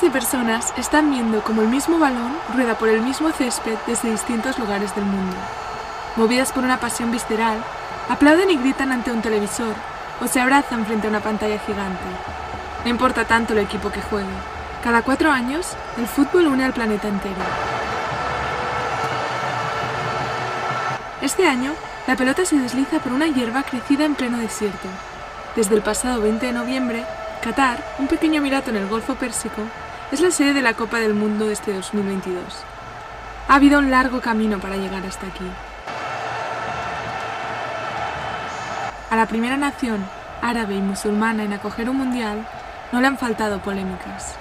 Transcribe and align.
De 0.00 0.10
personas 0.10 0.72
están 0.76 1.10
viendo 1.10 1.42
como 1.42 1.60
el 1.60 1.68
mismo 1.68 1.98
balón 1.98 2.32
rueda 2.54 2.78
por 2.78 2.88
el 2.88 3.02
mismo 3.02 3.30
césped 3.32 3.76
desde 3.86 4.12
distintos 4.12 4.56
lugares 4.56 4.94
del 4.94 5.04
mundo. 5.04 5.36
Movidas 6.14 6.52
por 6.52 6.62
una 6.62 6.78
pasión 6.78 7.10
visceral, 7.10 7.58
aplauden 8.08 8.48
y 8.48 8.56
gritan 8.56 8.92
ante 8.92 9.10
un 9.10 9.22
televisor 9.22 9.74
o 10.20 10.28
se 10.28 10.40
abrazan 10.40 10.86
frente 10.86 11.08
a 11.08 11.10
una 11.10 11.20
pantalla 11.20 11.58
gigante. 11.58 12.04
No 12.84 12.90
importa 12.90 13.24
tanto 13.24 13.54
el 13.54 13.58
equipo 13.58 13.90
que 13.90 14.00
juegue. 14.00 14.26
Cada 14.84 15.02
cuatro 15.02 15.32
años, 15.32 15.74
el 15.98 16.06
fútbol 16.06 16.46
une 16.46 16.64
al 16.64 16.72
planeta 16.72 17.08
entero. 17.08 17.34
Este 21.20 21.46
año, 21.46 21.72
la 22.06 22.14
pelota 22.14 22.44
se 22.44 22.56
desliza 22.56 23.00
por 23.00 23.12
una 23.12 23.26
hierba 23.26 23.64
crecida 23.64 24.04
en 24.04 24.14
pleno 24.14 24.38
desierto. 24.38 24.88
Desde 25.56 25.74
el 25.74 25.82
pasado 25.82 26.22
20 26.22 26.46
de 26.46 26.52
noviembre, 26.52 27.04
Qatar, 27.42 27.84
un 27.98 28.06
pequeño 28.06 28.38
emirato 28.38 28.70
en 28.70 28.76
el 28.76 28.88
Golfo 28.88 29.14
Pérsico, 29.16 29.62
es 30.10 30.20
la 30.20 30.30
sede 30.30 30.54
de 30.54 30.62
la 30.62 30.74
Copa 30.74 31.00
del 31.00 31.12
Mundo 31.12 31.50
este 31.50 31.72
2022. 31.74 32.42
Ha 33.48 33.54
habido 33.54 33.78
un 33.78 33.90
largo 33.90 34.20
camino 34.20 34.58
para 34.58 34.76
llegar 34.76 35.04
hasta 35.04 35.26
aquí. 35.26 35.44
A 39.10 39.16
la 39.16 39.26
primera 39.26 39.56
nación 39.56 40.04
árabe 40.40 40.76
y 40.76 40.80
musulmana 40.80 41.44
en 41.44 41.52
acoger 41.52 41.90
un 41.90 41.98
mundial 41.98 42.46
no 42.92 43.00
le 43.00 43.06
han 43.06 43.18
faltado 43.18 43.58
polémicas. 43.60 44.36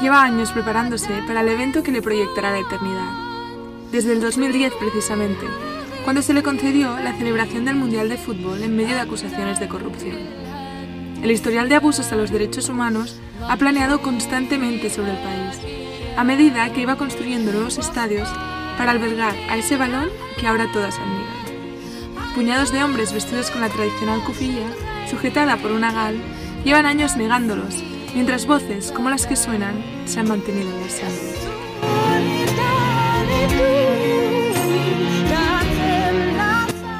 Lleva 0.00 0.22
años 0.22 0.52
preparándose 0.52 1.22
para 1.26 1.42
el 1.42 1.48
evento 1.48 1.82
que 1.82 1.92
le 1.92 2.00
proyectará 2.00 2.50
la 2.50 2.60
eternidad. 2.60 3.10
Desde 3.92 4.14
el 4.14 4.20
2010 4.22 4.72
precisamente, 4.80 5.46
cuando 6.02 6.22
se 6.22 6.32
le 6.32 6.42
concedió 6.42 6.98
la 6.98 7.12
celebración 7.12 7.66
del 7.66 7.76
Mundial 7.76 8.08
de 8.08 8.16
Fútbol 8.16 8.62
en 8.62 8.74
medio 8.74 8.94
de 8.94 9.02
acusaciones 9.02 9.60
de 9.60 9.68
corrupción. 9.68 10.16
El 11.22 11.30
historial 11.30 11.68
de 11.68 11.74
abusos 11.74 12.10
a 12.10 12.16
los 12.16 12.30
derechos 12.30 12.70
humanos 12.70 13.20
ha 13.50 13.58
planeado 13.58 14.00
constantemente 14.00 14.88
sobre 14.88 15.10
el 15.10 15.18
país, 15.18 15.60
a 16.16 16.24
medida 16.24 16.72
que 16.72 16.80
iba 16.80 16.96
construyendo 16.96 17.52
nuevos 17.52 17.76
estadios 17.76 18.30
para 18.78 18.92
albergar 18.92 19.34
a 19.50 19.58
ese 19.58 19.76
balón 19.76 20.08
que 20.38 20.46
ahora 20.46 20.72
todas 20.72 20.96
admiran. 20.96 22.34
Puñados 22.34 22.72
de 22.72 22.82
hombres 22.82 23.12
vestidos 23.12 23.50
con 23.50 23.60
la 23.60 23.68
tradicional 23.68 24.24
cufilla, 24.24 24.66
sujetada 25.10 25.58
por 25.58 25.72
una 25.72 25.92
gal, 25.92 26.16
llevan 26.64 26.86
años 26.86 27.18
negándolos, 27.18 27.74
mientras 28.14 28.46
voces 28.46 28.92
como 28.92 29.10
las 29.10 29.26
que 29.26 29.36
suenan 29.36 29.82
se 30.04 30.20
han 30.20 30.28
mantenido 30.28 30.70
en 30.70 30.80
la 30.80 30.86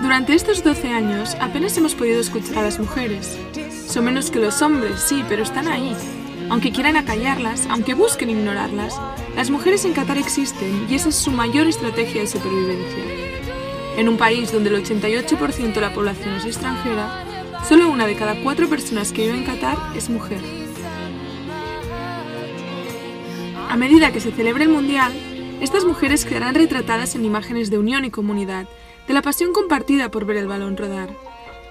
Durante 0.03 0.35
estos 0.35 0.65
12 0.65 0.89
años 0.89 1.37
apenas 1.41 1.77
hemos 1.77 1.95
podido 1.95 2.21
escuchar 2.21 2.59
a 2.59 2.63
las 2.63 2.79
mujeres. 2.79 3.39
Son 3.87 4.05
menos 4.05 4.31
que 4.31 4.41
los 4.41 4.61
hombres, 4.61 5.01
sí, 5.01 5.25
pero 5.29 5.43
están 5.43 5.69
ahí. 5.69 5.97
Aunque 6.51 6.73
quieran 6.73 6.97
acallarlas, 6.97 7.67
aunque 7.71 7.95
busquen 7.95 8.31
ignorarlas, 8.31 9.01
las 9.37 9.51
mujeres 9.51 9.85
en 9.85 9.93
Qatar 9.93 10.19
existen 10.19 10.87
y 10.91 10.97
esa 10.97 11.11
es 11.11 11.15
su 11.15 11.31
mayor 11.31 11.69
estrategia 11.69 12.23
de 12.23 12.27
supervivencia. 12.27 13.05
En 13.97 14.09
un 14.09 14.17
país 14.17 14.53
donde 14.53 14.71
el 14.71 14.85
88% 14.85 15.75
de 15.75 15.81
la 15.81 15.95
población 15.95 16.35
es 16.35 16.45
extranjera, 16.45 17.25
solo 17.69 17.89
una 17.89 18.07
de 18.07 18.17
cada 18.17 18.35
cuatro 18.43 18.69
personas 18.69 19.13
que 19.13 19.23
vive 19.23 19.39
en 19.39 19.45
Qatar 19.45 19.79
es 19.97 20.11
mujer. 20.11 20.60
A 23.71 23.77
medida 23.77 24.11
que 24.11 24.19
se 24.19 24.33
celebre 24.33 24.65
el 24.65 24.71
Mundial, 24.71 25.13
estas 25.61 25.85
mujeres 25.85 26.25
quedarán 26.25 26.57
retratadas 26.57 27.15
en 27.15 27.25
imágenes 27.25 27.71
de 27.71 27.79
unión 27.79 28.05
y 28.05 28.11
comunidad, 28.11 28.67
de 29.07 29.15
la 29.15 29.23
pasión 29.23 29.53
compartida 29.53 30.11
por 30.11 30.25
ver 30.25 30.39
el 30.39 30.49
balón 30.49 30.77
rodar. 30.77 31.11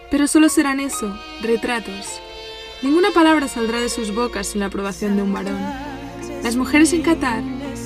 Pero 0.09 0.25
solo 0.25 0.47
serán 0.47 0.79
eso, 0.79 1.13
retratos. 1.41 2.21
Ninguna 2.81 3.11
palabra 3.11 3.49
saldrá 3.49 3.81
de 3.81 3.89
sus 3.89 4.15
bocas 4.15 4.47
sin 4.47 4.61
la 4.61 4.67
aprobación 4.67 5.17
de 5.17 5.23
un 5.23 5.33
varón. 5.33 5.59
Las 6.41 6.55
mujeres 6.55 6.93
en 6.93 7.01
Qatar 7.01 7.43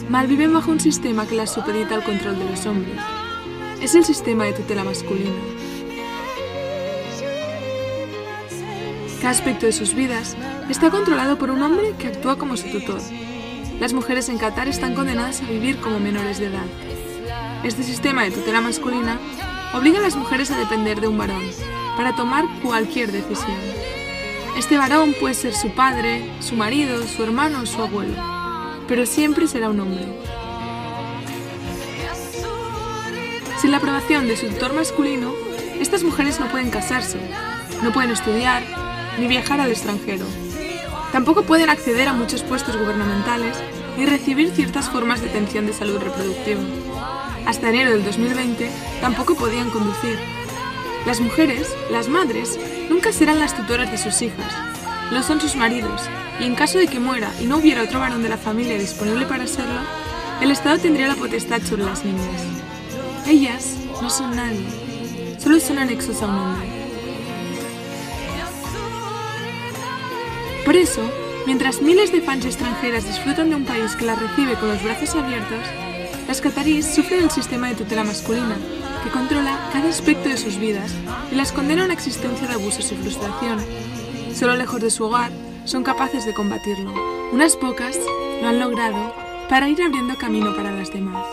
malviven 0.10 0.54
bajo 0.54 0.70
un 0.70 0.80
sistema 0.80 1.26
que 1.26 1.34
las 1.34 1.52
supedita 1.52 1.96
al 1.96 2.04
control 2.04 2.38
de 2.38 2.46
los 2.52 2.68
hombres. 2.68 3.00
Es 3.82 3.96
el 3.96 4.06
sistema 4.06 4.46
de 4.46 4.54
tutela 4.54 4.84
masculina. 4.84 5.32
Cada 9.18 9.32
aspecto 9.32 9.66
de 9.66 9.72
sus 9.72 9.96
vidas 9.96 10.38
está 10.70 10.92
controlado 10.92 11.40
por 11.40 11.50
un 11.50 11.64
hombre 11.64 11.96
que 11.98 12.10
actúa 12.10 12.38
como 12.38 12.58
su 12.58 12.70
tutor. 12.70 13.02
Las 13.80 13.94
mujeres 13.94 14.30
en 14.30 14.38
Qatar 14.38 14.68
están 14.68 14.96
condenadas 14.96 15.42
a 15.42 15.46
vivir 15.46 15.78
como 15.78 16.00
menores 16.00 16.40
de 16.40 16.46
edad. 16.48 16.66
Este 17.64 17.84
sistema 17.84 18.24
de 18.24 18.32
tutela 18.32 18.62
masculina 18.62 19.20
obliga 19.74 20.00
a 20.00 20.04
las 20.04 20.16
mujeres 20.16 20.52
a 20.52 20.58
depender 20.58 21.02
de 21.02 21.08
un 21.08 21.18
varón 21.18 21.44
para 21.98 22.16
tomar 22.16 22.46
cualquier 22.62 23.12
decisión. 23.12 23.58
Este 24.58 24.78
varón 24.78 25.16
puede 25.20 25.34
ser 25.34 25.54
su 25.54 25.70
padre, 25.72 26.30
su 26.40 26.56
marido, 26.56 27.06
su 27.08 27.24
hermano 27.24 27.62
o 27.62 27.66
su 27.66 27.82
abuelo, 27.82 28.14
pero 28.88 29.06
siempre 29.06 29.48
será 29.48 29.70
un 29.70 29.80
hombre. 29.80 30.06
Sin 33.60 33.72
la 33.72 33.78
aprobación 33.78 34.28
de 34.28 34.38
su 34.38 34.48
tutor 34.48 34.74
masculino, 34.74 35.34
estas 35.80 36.04
mujeres 36.04 36.40
no 36.40 36.48
pueden 36.48 36.70
casarse, 36.70 37.18
no 37.82 37.92
pueden 37.92 38.12
estudiar 38.12 38.62
ni 39.18 39.28
viajar 39.28 39.60
al 39.60 39.72
extranjero. 39.72 40.26
Tampoco 41.14 41.44
pueden 41.44 41.70
acceder 41.70 42.10
a 42.10 42.14
muchos 42.14 42.44
puestos 42.44 42.76
gubernamentales 42.76 43.56
ni 43.98 44.06
recibir 44.06 44.50
ciertas 44.50 44.90
formas 44.90 45.22
de 45.22 45.30
atención 45.30 45.66
de 45.66 45.74
salud 45.74 46.00
reproductiva. 46.00 46.60
Hasta 47.46 47.70
enero 47.70 47.92
del 47.92 48.04
2020 48.04 48.70
tampoco 49.00 49.36
podían 49.36 49.70
conducir 49.70 50.18
las 51.06 51.20
mujeres, 51.20 51.68
las 51.92 52.08
madres, 52.08 52.58
nunca 52.90 53.12
serán 53.12 53.40
las 53.40 53.56
tutoras 53.56 53.92
de 53.92 53.98
sus 53.98 54.22
hijas. 54.22 54.54
Lo 55.12 55.22
son 55.22 55.42
sus 55.42 55.56
maridos, 55.56 56.02
y 56.40 56.46
en 56.46 56.56
caso 56.56 56.78
de 56.78 56.88
que 56.88 57.00
muera 57.00 57.30
y 57.42 57.46
no 57.46 57.58
hubiera 57.58 57.84
otro 57.84 58.00
varón 58.00 58.24
de 58.24 58.30
la 58.30 58.38
familia 58.38 58.80
disponible 58.80 59.26
para 59.26 59.46
serlo, 59.46 59.82
el 60.42 60.50
Estado 60.50 60.78
tendría 60.80 61.10
la 61.10 61.16
potestad 61.16 61.62
sobre 61.62 61.84
las 61.84 62.06
niñas. 62.06 62.42
Ellas 63.28 63.76
no 64.02 64.10
son 64.10 64.36
nadie, 64.36 64.66
solo 65.40 65.60
son 65.60 65.78
anexos 65.78 66.22
a 66.22 66.28
un 66.28 66.38
hombre. 66.38 66.73
Por 70.66 70.78
eso, 70.78 71.02
mientras 71.46 71.82
miles 71.82 72.14
de 72.14 72.22
fans 72.22 72.46
extranjeras 72.46 73.06
disfrutan 73.06 73.50
de 73.50 73.58
un 73.58 73.66
país 73.66 73.98
que 73.98 74.06
las 74.06 74.22
recibe 74.22 74.56
con 74.56 74.70
los 74.70 74.82
brazos 74.82 75.14
abiertos, 75.14 75.60
las 76.26 76.40
catarís 76.40 76.86
sufren 76.86 77.24
el 77.24 77.32
sistema 77.32 77.68
de 77.68 77.76
tutela 77.76 78.06
masculina, 78.06 78.56
que 79.04 79.10
controla 79.10 79.70
cada 79.74 79.90
aspecto 79.90 80.30
de 80.30 80.38
sus 80.38 80.58
vidas 80.58 80.94
y 81.32 81.36
las 81.36 81.52
condena 81.52 81.82
a 81.82 81.86
una 81.86 81.94
existencia 81.94 82.48
de 82.48 82.54
abusos 82.54 82.90
y 82.94 82.96
frustración. 82.96 83.60
Solo 84.34 84.56
lejos 84.56 84.80
de 84.80 84.90
su 84.90 85.04
hogar 85.04 85.32
son 85.66 85.84
capaces 85.84 86.26
de 86.26 86.34
combatirlo. 86.34 86.94
Unas 87.34 87.58
pocas 87.58 88.00
lo 88.42 88.48
han 88.48 88.60
logrado 88.60 89.14
para 89.50 89.68
ir 89.68 89.82
abriendo 89.82 90.16
camino 90.18 90.56
para 90.56 90.72
las 90.72 90.94
demás. 90.94 91.28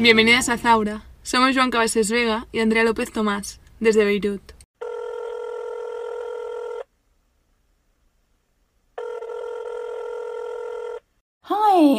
Bienvenidas 0.00 0.48
a 0.48 0.58
Zaura. 0.58 1.11
Somos 1.22 1.54
Joan 1.54 1.70
Cabases 1.70 2.10
Vega 2.10 2.46
y 2.52 2.58
Andrea 2.58 2.84
López 2.84 3.12
Tomás, 3.12 3.60
desde 3.80 4.04
Beirut. 4.04 4.42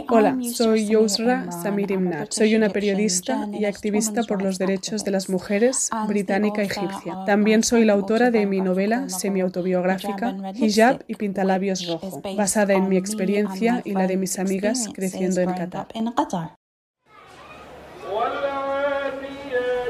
Hola, 0.09 0.37
soy 0.53 0.87
Yousra 0.87 1.51
Samir 1.51 1.91
Imnat. 1.91 2.31
Soy 2.31 2.55
una 2.55 2.69
periodista 2.69 3.47
y 3.51 3.65
activista 3.65 4.23
por 4.23 4.41
los 4.41 4.59
derechos 4.59 5.03
de 5.03 5.11
las 5.11 5.29
mujeres 5.29 5.89
británica 6.07 6.61
y 6.61 6.67
egipcia. 6.67 7.25
También 7.25 7.63
soy 7.63 7.85
la 7.85 7.93
autora 7.93 8.29
de 8.29 8.45
mi 8.45 8.61
novela 8.61 9.09
semi-autobiográfica 9.09 10.35
Hijab 10.53 11.03
y 11.07 11.15
Pintalabios 11.15 11.87
Rojo, 11.87 12.21
basada 12.35 12.73
en 12.73 12.87
mi 12.87 12.97
experiencia 12.97 13.81
y 13.83 13.93
la 13.93 14.05
de 14.07 14.17
mis 14.17 14.37
amigas 14.37 14.89
creciendo 14.93 15.41
en 15.41 15.53
Qatar. 15.53 15.87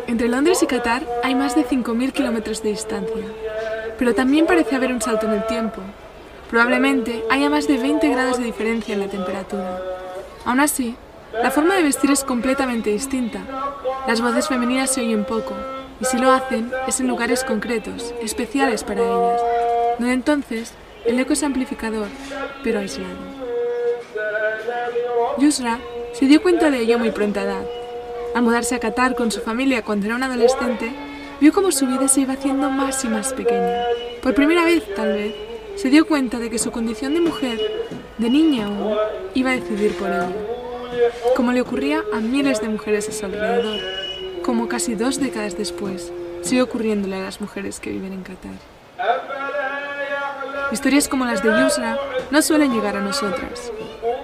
Entre 0.07 0.27
Londres 0.27 0.61
y 0.61 0.67
Qatar 0.67 1.03
hay 1.23 1.33
más 1.35 1.55
de 1.55 1.65
5.000 1.65 2.11
kilómetros 2.11 2.61
de 2.61 2.69
distancia, 2.69 3.25
pero 3.97 4.13
también 4.13 4.45
parece 4.45 4.75
haber 4.75 4.91
un 4.91 5.01
salto 5.01 5.25
en 5.25 5.33
el 5.33 5.47
tiempo. 5.47 5.81
Probablemente 6.49 7.23
haya 7.29 7.49
más 7.49 7.67
de 7.67 7.77
20 7.77 8.09
grados 8.09 8.37
de 8.37 8.43
diferencia 8.43 8.93
en 8.93 8.99
la 8.99 9.07
temperatura. 9.07 9.81
Aún 10.45 10.59
así, 10.59 10.95
la 11.41 11.51
forma 11.51 11.75
de 11.75 11.83
vestir 11.83 12.11
es 12.11 12.23
completamente 12.23 12.89
distinta. 12.89 13.39
Las 14.07 14.21
voces 14.21 14.47
femeninas 14.47 14.91
se 14.91 15.01
oyen 15.01 15.25
poco, 15.25 15.55
y 15.99 16.05
si 16.05 16.17
lo 16.17 16.31
hacen 16.31 16.71
es 16.87 16.99
en 16.99 17.07
lugares 17.07 17.43
concretos, 17.43 18.13
especiales 18.21 18.83
para 18.83 19.01
ellas, 19.01 19.41
donde 19.97 20.13
entonces 20.13 20.73
el 21.05 21.19
eco 21.19 21.33
es 21.33 21.43
amplificador, 21.43 22.07
pero 22.63 22.79
aislado. 22.79 23.33
Yusra 25.37 25.79
se 26.13 26.25
dio 26.25 26.41
cuenta 26.41 26.69
de 26.69 26.79
ello 26.79 26.99
muy 26.99 27.11
pronta 27.11 27.41
edad. 27.41 27.65
Al 28.35 28.41
mudarse 28.41 28.75
a 28.75 28.79
Qatar 28.79 29.15
con 29.15 29.31
su 29.31 29.41
familia 29.41 29.83
cuando 29.83 30.07
era 30.07 30.15
un 30.15 30.23
adolescente, 30.23 30.91
vio 31.39 31.53
cómo 31.53 31.71
su 31.71 31.85
vida 31.85 32.07
se 32.07 32.21
iba 32.21 32.33
haciendo 32.33 32.69
más 32.69 33.03
y 33.05 33.07
más 33.07 33.33
pequeña. 33.33 33.83
Por 34.21 34.33
primera 34.33 34.63
vez, 34.63 34.83
tal 34.95 35.13
vez, 35.13 35.35
se 35.75 35.89
dio 35.89 36.07
cuenta 36.07 36.39
de 36.39 36.49
que 36.49 36.57
su 36.57 36.71
condición 36.71 37.13
de 37.13 37.21
mujer, 37.21 37.59
de 38.17 38.29
niña 38.29 38.65
aún, 38.65 38.95
iba 39.35 39.51
a 39.51 39.55
decidir 39.55 39.93
por 39.97 40.09
ella, 40.09 40.29
como 41.35 41.51
le 41.51 41.61
ocurría 41.61 42.03
a 42.13 42.19
miles 42.19 42.59
de 42.61 42.69
mujeres 42.69 43.07
a 43.09 43.11
su 43.11 43.25
alrededor, 43.25 43.79
como 44.43 44.67
casi 44.67 44.95
dos 44.95 45.19
décadas 45.19 45.57
después 45.57 46.11
sigue 46.41 46.61
ocurriéndole 46.61 47.15
a 47.15 47.23
las 47.23 47.39
mujeres 47.39 47.79
que 47.79 47.91
viven 47.91 48.13
en 48.13 48.23
Qatar. 48.23 48.51
Historias 50.71 51.07
como 51.07 51.25
las 51.25 51.43
de 51.43 51.49
Yusra 51.49 51.97
no 52.31 52.41
suelen 52.41 52.73
llegar 52.73 52.97
a 52.97 53.01
nosotras. 53.01 53.71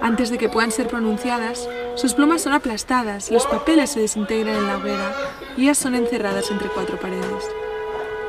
Antes 0.00 0.30
de 0.30 0.38
que 0.38 0.48
puedan 0.48 0.70
ser 0.72 0.88
pronunciadas, 0.88 1.68
sus 2.00 2.14
plumas 2.14 2.40
son 2.40 2.54
aplastadas, 2.54 3.30
los 3.30 3.46
papeles 3.46 3.90
se 3.90 4.00
desintegran 4.00 4.56
en 4.56 4.66
la 4.66 4.78
hoguera 4.78 5.14
y 5.58 5.64
ellas 5.64 5.76
son 5.76 5.94
encerradas 5.94 6.50
entre 6.50 6.68
cuatro 6.68 6.98
paredes. 6.98 7.44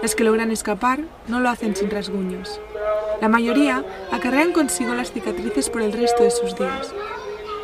Las 0.02 0.14
que 0.14 0.26
logran 0.26 0.52
escapar 0.52 1.00
no 1.30 1.40
lo 1.40 1.48
hacen 1.48 1.74
sin 1.74 1.90
rasguños. 1.90 2.60
La 3.22 3.30
mayoría 3.30 3.86
acarrean 4.12 4.52
consigo 4.52 4.94
las 4.94 5.14
cicatrices 5.14 5.70
por 5.70 5.84
el 5.84 5.94
resto 5.94 6.22
de 6.22 6.32
sus 6.32 6.54
días. 6.58 6.94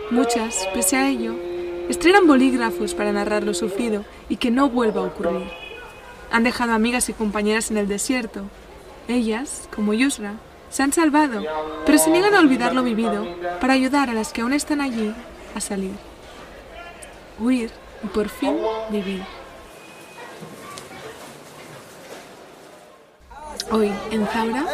Muchas, 0.10 0.66
pese 0.74 0.96
a 0.96 1.10
ello, 1.10 1.36
estrenan 1.90 2.26
bolígrafos 2.26 2.94
para 2.94 3.12
narrar 3.12 3.44
lo 3.44 3.54
sufrido 3.54 4.06
y 4.30 4.38
que 4.38 4.50
no 4.50 4.70
vuelva 4.70 5.02
a 5.02 5.08
ocurrir. 5.08 5.50
Han 6.32 6.46
dejado 6.46 6.72
amigas 6.72 7.10
y 7.10 7.14
compañeras 7.14 7.70
en 7.70 7.76
el 7.76 7.90
desierto. 7.90 8.44
Ellas, 9.10 9.68
como 9.76 9.94
Yusra, 9.94 10.36
se 10.70 10.84
han 10.84 10.94
salvado, 10.94 11.44
pero 11.86 11.98
se 11.98 12.12
niegan 12.12 12.34
a 12.34 12.40
olvidar 12.40 12.74
lo 12.74 12.84
vivido 12.84 13.28
para 13.60 13.74
ayudar 13.74 14.10
a 14.10 14.14
las 14.14 14.32
que 14.32 14.40
aún 14.40 14.54
están 14.54 14.80
allí 14.80 15.14
salir. 15.60 15.96
Huir 17.40 17.72
y 18.04 18.08
por 18.08 18.30
fin 18.30 18.58
vivir. 18.90 19.24
Hoy, 23.70 23.92
en 24.12 24.26
Zaura, 24.28 24.66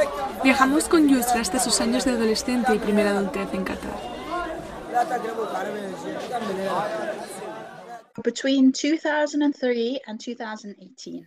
viajamos 0.44 0.88
con 0.88 1.08
Yusra 1.08 1.42
hasta 1.42 1.58
sus 1.60 1.82
años 1.82 2.06
de 2.06 2.12
adolescente 2.12 2.76
y 2.76 2.80
primera 2.80 3.10
adultez 3.10 3.48
en 3.54 3.64
Qatar. 3.64 3.92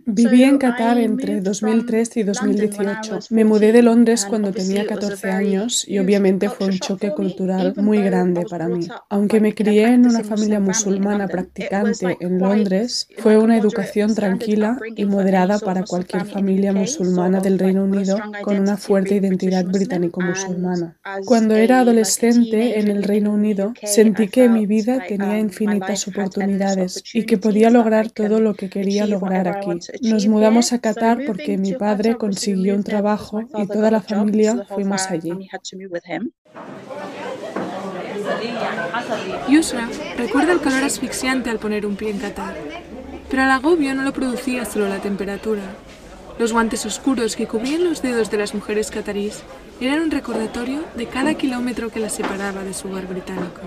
Viví 0.07 0.45
en 0.45 0.59
Qatar 0.59 0.99
entre 0.99 1.41
2003 1.41 2.17
y 2.19 2.23
2018. 2.23 3.19
Me 3.31 3.45
mudé 3.45 3.73
de 3.73 3.83
Londres 3.83 4.25
cuando 4.25 4.53
tenía 4.53 4.87
14 4.87 5.31
años 5.31 5.85
y 5.89 5.99
obviamente 5.99 6.49
fue 6.49 6.69
un 6.69 6.79
choque 6.79 7.11
cultural 7.11 7.75
muy 7.77 8.01
grande 8.03 8.45
para 8.49 8.69
mí. 8.69 8.87
Aunque 9.09 9.41
me 9.41 9.53
crié 9.53 9.89
en 9.89 10.07
una 10.07 10.23
familia 10.23 10.61
musulmana 10.61 11.27
practicante 11.27 12.17
en 12.21 12.39
Londres, 12.39 13.09
fue 13.19 13.37
una 13.37 13.57
educación 13.57 14.15
tranquila 14.15 14.79
y 14.95 15.07
moderada 15.07 15.59
para 15.59 15.83
cualquier 15.83 16.25
familia 16.27 16.73
musulmana 16.73 17.41
del 17.41 17.59
Reino 17.59 17.83
Unido 17.83 18.17
con 18.43 18.61
una 18.61 18.77
fuerte 18.77 19.17
identidad 19.17 19.65
británico-musulmana. 19.65 20.97
Cuando 21.25 21.57
era 21.57 21.81
adolescente 21.81 22.79
en 22.79 22.89
el 22.89 23.03
Reino 23.03 23.33
Unido, 23.33 23.75
sentí 23.83 24.29
que 24.29 24.49
mi 24.49 24.67
vida 24.67 25.05
tenía 25.09 25.35
um, 25.35 25.39
infinitas 25.39 26.07
oportunidades 26.07 26.76
y 27.13 27.25
que 27.25 27.39
podía 27.39 27.71
lograr 27.71 28.11
todo 28.11 28.41
lo 28.41 28.55
que 28.55 28.69
quería 28.69 29.07
lograr 29.07 29.49
aquí. 29.49 29.71
Nos 30.03 30.27
mudamos 30.27 30.73
a 30.73 30.81
Qatar 30.81 31.19
porque 31.27 31.59
mi 31.59 31.73
padre 31.75 32.17
consiguió 32.17 32.75
un 32.75 32.85
trabajo 32.85 33.43
y 33.57 33.67
toda 33.67 33.91
la 33.91 34.01
familia 34.01 34.67
fuimos 34.69 35.07
allí. 35.11 35.33
Yusra 39.49 39.89
recuerda 40.17 40.53
el 40.53 40.61
calor 40.61 40.85
asfixiante 40.85 41.51
al 41.51 41.59
poner 41.59 41.87
un 41.87 41.97
pie 41.97 42.11
en 42.11 42.19
Qatar, 42.19 42.55
pero 43.31 43.43
el 43.43 43.51
agobio 43.51 43.95
no 43.95 44.03
lo 44.03 44.13
producía 44.13 44.65
solo 44.65 44.89
la 44.89 44.99
temperatura. 44.99 45.63
Los 46.39 46.53
guantes 46.53 46.85
oscuros 46.85 47.35
que 47.35 47.47
cubrían 47.47 47.85
los 47.85 48.03
dedos 48.03 48.31
de 48.31 48.37
las 48.37 48.55
mujeres 48.55 48.91
catarís 48.91 49.43
eran 49.81 50.01
un 50.01 50.11
recordatorio 50.11 50.85
de 50.95 51.07
cada 51.07 51.35
kilómetro 51.35 51.91
que 51.91 52.01
las 52.01 52.15
separaba 52.15 52.63
de 52.63 52.75
su 52.75 52.89
hogar 52.89 53.07
británico. 53.07 53.61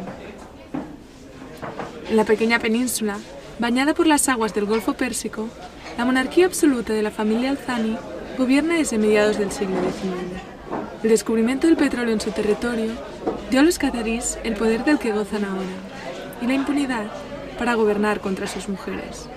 En 2.09 2.17
la 2.17 2.25
pequeña 2.25 2.57
península, 2.57 3.19
bañada 3.59 3.93
por 3.93 4.07
las 4.07 4.29
aguas 4.29 4.55
del 4.55 4.65
Golfo 4.65 4.93
Pérsico, 4.93 5.47
la 5.95 6.05
monarquía 6.05 6.47
absoluta 6.47 6.91
de 6.91 7.03
la 7.03 7.11
familia 7.11 7.51
Alzani 7.51 7.97
gobierna 8.35 8.73
desde 8.73 8.97
mediados 8.97 9.37
del 9.37 9.51
siglo 9.51 9.75
XIX. 9.75 10.41
El 11.03 11.09
descubrimiento 11.11 11.67
del 11.67 11.77
petróleo 11.77 12.11
en 12.11 12.19
su 12.19 12.31
territorio 12.31 12.93
dio 13.51 13.59
a 13.59 13.63
los 13.63 13.77
cataríes 13.77 14.39
el 14.43 14.55
poder 14.55 14.83
del 14.85 14.97
que 14.97 15.11
gozan 15.11 15.45
ahora 15.45 15.69
y 16.41 16.47
la 16.47 16.55
impunidad 16.55 17.11
para 17.59 17.75
gobernar 17.75 18.21
contra 18.21 18.47
sus 18.47 18.69
mujeres. 18.69 19.29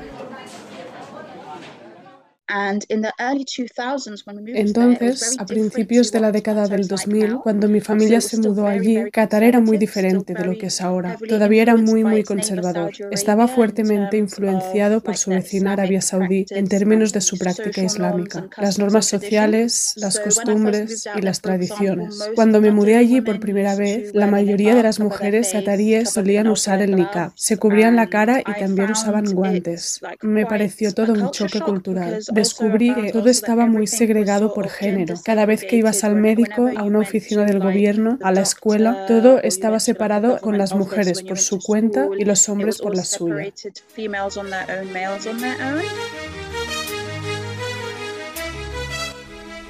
Entonces, 4.46 5.36
a 5.38 5.46
principios 5.46 6.12
de 6.12 6.20
la 6.20 6.32
década 6.32 6.68
del 6.68 6.86
2000, 6.86 7.36
cuando 7.42 7.66
mi 7.66 7.80
familia 7.80 8.20
se 8.20 8.36
mudó 8.36 8.66
allí, 8.66 9.10
Qatar 9.10 9.42
era 9.42 9.60
muy 9.60 9.78
diferente 9.78 10.34
de 10.34 10.44
lo 10.44 10.58
que 10.58 10.66
es 10.66 10.82
ahora. 10.82 11.16
Todavía 11.26 11.62
era 11.62 11.76
muy, 11.76 12.04
muy 12.04 12.24
conservador. 12.24 12.92
Estaba 13.10 13.48
fuertemente 13.48 14.18
influenciado 14.18 15.02
por 15.02 15.16
su 15.16 15.30
vecina 15.30 15.72
Arabia 15.72 16.02
Saudí 16.02 16.44
en 16.50 16.68
términos 16.68 17.14
de 17.14 17.22
su 17.22 17.38
práctica 17.38 17.82
islámica, 17.82 18.48
las 18.58 18.78
normas 18.78 19.06
sociales, 19.06 19.94
las 19.96 20.20
costumbres 20.20 21.06
y 21.16 21.22
las 21.22 21.40
tradiciones. 21.40 22.18
Cuando 22.34 22.60
me 22.60 22.70
mudé 22.70 22.96
allí 22.96 23.22
por 23.22 23.40
primera 23.40 23.76
vez, 23.76 24.14
la 24.14 24.26
mayoría 24.26 24.74
de 24.74 24.82
las 24.82 25.00
mujeres 25.00 25.52
qataríes 25.52 26.10
solían 26.10 26.48
usar 26.48 26.82
el 26.82 26.96
niqab. 26.96 27.32
Se 27.34 27.56
cubrían 27.56 27.96
la 27.96 28.08
cara 28.08 28.40
y 28.40 28.52
también 28.60 28.90
usaban 28.90 29.24
guantes. 29.32 30.00
Me 30.20 30.44
pareció 30.44 30.92
todo 30.92 31.14
un 31.14 31.30
choque 31.30 31.60
cultural 31.60 32.20
descubrí 32.42 32.94
que 32.94 33.12
todo 33.12 33.28
estaba 33.28 33.66
muy 33.66 33.86
segregado 33.86 34.52
por 34.54 34.68
género. 34.68 35.14
Cada 35.24 35.46
vez 35.46 35.64
que 35.64 35.76
ibas 35.76 36.04
al 36.04 36.16
médico, 36.16 36.68
a 36.76 36.82
una 36.82 36.98
oficina 36.98 37.44
del 37.44 37.60
gobierno, 37.60 38.18
a 38.22 38.32
la 38.32 38.42
escuela, 38.42 39.06
todo 39.06 39.40
estaba 39.42 39.80
separado 39.80 40.38
con 40.40 40.58
las 40.58 40.74
mujeres 40.74 41.22
por 41.22 41.38
su 41.38 41.58
cuenta 41.58 42.08
y 42.18 42.24
los 42.24 42.48
hombres 42.48 42.78
por 42.78 42.96
la 42.96 43.04
suya. 43.04 43.52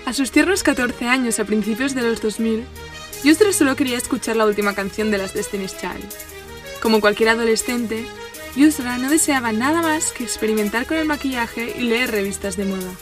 A 0.05 0.13
sus 0.13 0.31
tiernos 0.31 0.63
14 0.63 1.07
años, 1.07 1.39
a 1.39 1.45
principios 1.45 1.95
de 1.95 2.03
los 2.03 2.21
2000, 2.21 2.65
Yusra 3.25 3.53
solo 3.53 3.77
quería 3.77 3.97
escuchar 3.97 4.37
la 4.37 4.47
última 4.47 4.75
canción 4.75 5.11
de 5.11 5.19
las 5.19 5.33
Destiny's 5.33 5.77
Child. 5.79 6.09
Como 6.83 7.01
cualquier 7.01 7.31
adolescente, 7.31 8.05
Yusra 8.55 8.99
no 8.99 9.09
deseaba 9.09 9.53
nada 9.53 9.81
más 9.81 10.13
que 10.13 10.25
experimentar 10.25 10.87
con 10.87 10.99
el 10.99 11.07
maquillaje 11.07 11.75
y 11.79 11.83
leer 11.83 12.11
revistas 12.11 12.57
de 12.57 12.67
moda. 12.67 12.93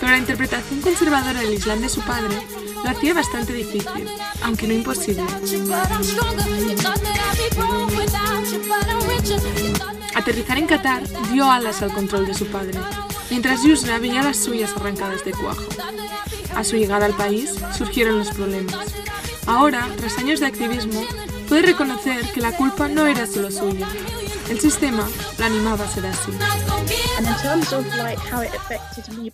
Pero 0.00 0.12
la 0.12 0.18
interpretación 0.18 0.80
conservadora 0.80 1.40
del 1.40 1.52
Islam 1.52 1.80
de 1.80 1.88
su 1.88 2.00
padre 2.00 2.36
lo 2.82 2.90
hacía 2.90 3.12
bastante 3.12 3.52
difícil, 3.52 4.08
aunque 4.42 4.66
no 4.66 4.74
imposible. 4.74 5.24
Aterrizar 10.14 10.58
en 10.58 10.66
Qatar 10.66 11.02
dio 11.32 11.50
alas 11.50 11.82
al 11.82 11.92
control 11.92 12.26
de 12.26 12.34
su 12.34 12.46
padre, 12.46 12.78
mientras 13.30 13.62
Yusra 13.62 13.98
veía 13.98 14.22
las 14.22 14.38
suyas 14.38 14.72
arrancadas 14.76 15.24
de 15.24 15.32
cuajo. 15.32 15.64
A 16.56 16.64
su 16.64 16.76
llegada 16.76 17.04
al 17.04 17.16
país 17.16 17.54
surgieron 17.76 18.18
los 18.18 18.30
problemas. 18.30 18.94
Ahora, 19.46 19.88
tras 19.96 20.16
años 20.18 20.40
de 20.40 20.46
activismo, 20.46 21.04
puede 21.48 21.62
reconocer 21.62 22.22
que 22.32 22.40
la 22.40 22.56
culpa 22.56 22.88
no 22.88 23.06
era 23.06 23.26
solo 23.26 23.50
suya, 23.50 23.86
el 24.50 24.60
sistema 24.60 25.08
la 25.38 25.46
animaba 25.46 25.84
a 25.84 25.88
ser 25.88 26.06
así. 26.06 26.32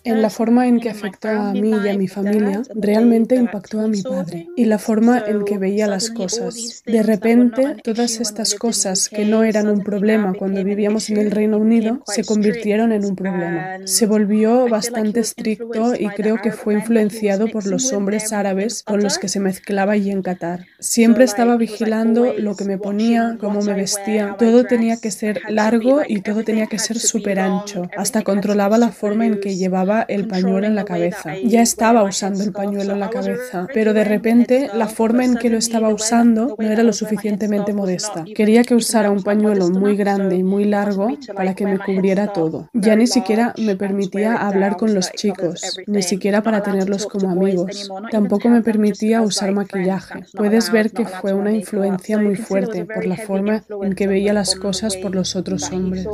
En 0.03 0.21
la 0.21 0.29
forma 0.29 0.67
en 0.67 0.79
que 0.79 0.89
afectó 0.89 1.29
a 1.29 1.53
mí 1.53 1.71
y 1.83 1.89
a 1.89 1.97
mi 1.97 2.07
familia, 2.07 2.61
realmente 2.75 3.35
impactó 3.35 3.81
a 3.81 3.87
mi 3.87 4.01
padre 4.01 4.47
y 4.55 4.65
la 4.65 4.77
forma 4.77 5.23
en 5.25 5.43
que 5.45 5.57
veía 5.57 5.87
las 5.87 6.09
cosas. 6.09 6.83
De 6.85 7.03
repente, 7.03 7.77
todas 7.83 8.19
estas 8.19 8.55
cosas 8.55 9.09
que 9.09 9.25
no 9.25 9.43
eran 9.43 9.67
un 9.67 9.83
problema 9.83 10.33
cuando 10.33 10.63
vivíamos 10.63 11.09
en 11.09 11.17
el 11.17 11.31
Reino 11.31 11.57
Unido 11.57 12.01
se 12.05 12.23
convirtieron 12.23 12.91
en 12.91 13.05
un 13.05 13.15
problema. 13.15 13.77
Se 13.85 14.05
volvió 14.05 14.67
bastante 14.69 15.19
estricto 15.19 15.95
y 15.95 16.07
creo 16.09 16.37
que 16.41 16.51
fue 16.51 16.75
influenciado 16.75 17.47
por 17.47 17.65
los 17.67 17.91
hombres 17.93 18.31
árabes 18.31 18.83
con 18.83 19.01
los 19.01 19.17
que 19.17 19.27
se 19.27 19.39
mezclaba 19.39 19.93
allí 19.93 20.11
en 20.11 20.21
Qatar. 20.21 20.65
Siempre 20.79 21.23
estaba 21.23 21.57
vigilando 21.57 22.33
lo 22.37 22.55
que 22.55 22.65
me 22.65 22.77
ponía, 22.77 23.37
cómo 23.39 23.61
me 23.61 23.73
vestía. 23.73 24.35
Todo 24.37 24.65
tenía 24.65 24.97
que 25.01 25.11
ser 25.11 25.41
largo 25.49 26.01
y 26.07 26.21
todo 26.21 26.43
tenía 26.43 26.67
que 26.67 26.79
ser 26.79 26.99
súper 26.99 27.39
ancho. 27.39 27.89
Hasta 27.97 28.21
controlaba 28.21 28.77
la 28.77 28.89
forma 28.89 29.25
en 29.25 29.39
que 29.39 29.55
llevaba 29.55 30.05
el 30.07 30.27
pañuelo 30.27 30.67
en 30.67 30.75
la 30.75 30.85
cabeza. 30.85 31.33
Ya 31.43 31.61
estaba 31.61 32.03
usando 32.03 32.43
el 32.43 32.51
pañuelo 32.51 32.93
en 32.93 32.99
la 32.99 33.09
cabeza, 33.09 33.67
pero 33.73 33.93
de 33.93 34.03
repente 34.03 34.69
la 34.73 34.87
forma 34.87 35.25
en 35.25 35.35
que 35.35 35.49
lo 35.49 35.57
estaba 35.57 35.89
usando 35.89 36.55
no 36.57 36.71
era 36.71 36.83
lo 36.83 36.93
suficientemente 36.93 37.73
modesta. 37.73 38.23
Quería 38.35 38.63
que 38.63 38.75
usara 38.75 39.11
un 39.11 39.23
pañuelo 39.23 39.69
muy 39.69 39.95
grande 39.97 40.37
y 40.37 40.43
muy 40.43 40.65
largo 40.65 41.09
para 41.35 41.53
que 41.55 41.65
me 41.65 41.79
cubriera 41.79 42.31
todo. 42.31 42.69
Ya 42.73 42.95
ni 42.95 43.07
siquiera 43.07 43.53
me 43.57 43.75
permitía 43.75 44.35
hablar 44.35 44.77
con 44.77 44.93
los 44.93 45.11
chicos, 45.11 45.79
ni 45.87 46.03
siquiera 46.03 46.43
para 46.43 46.61
tenerlos 46.61 47.07
como 47.07 47.29
amigos. 47.29 47.91
Tampoco 48.11 48.49
me 48.49 48.61
permitía 48.61 49.21
usar 49.21 49.51
maquillaje. 49.51 50.25
Puedes 50.33 50.71
ver 50.71 50.91
que 50.91 51.05
fue 51.05 51.33
una 51.33 51.51
influencia 51.51 52.17
muy 52.17 52.35
fuerte 52.35 52.85
por 52.85 53.05
la 53.05 53.17
forma 53.17 53.63
en 53.81 53.95
que 53.95 54.07
veía 54.07 54.33
las 54.33 54.55
cosas 54.55 54.90
por 54.97 55.15
los 55.15 55.35
otros 55.35 55.71
hombres. 55.71 56.07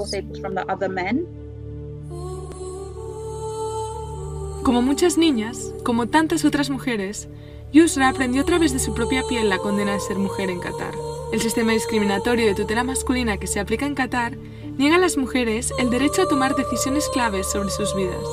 Como 4.63 4.81
muchas 4.81 5.17
niñas, 5.17 5.74
como 5.84 6.07
tantas 6.07 6.43
otras 6.43 6.69
mujeres, 6.69 7.29
Yusra 7.72 8.10
aprendió 8.10 8.41
a 8.41 8.46
través 8.46 8.74
de 8.74 8.79
su 8.79 8.93
propia 8.93 9.24
piel 9.29 9.50
la 9.50 9.57
condena 9.57 9.93
de 9.93 10.00
ser 10.00 10.17
mujer 10.17 10.50
en 10.50 10.60
Qatar. 10.60 10.93
El 11.31 11.41
sistema 11.41 11.74
discriminatorio 11.74 12.46
de 12.46 12.55
tutela 12.55 12.84
masculina 12.84 13.38
que 13.38 13.48
se 13.48 13.60
aplica 13.60 13.86
en 13.86 13.96
Qatar 13.96 14.38
niega 14.77 14.96
a 14.96 15.00
las 15.00 15.17
mujeres 15.17 15.74
el 15.79 15.89
derecho 15.89 16.22
a 16.22 16.27
tomar 16.27 16.55
decisiones 16.55 17.10
claves 17.10 17.48
sobre 17.48 17.69
sus 17.69 17.96
vidas, 17.96 18.24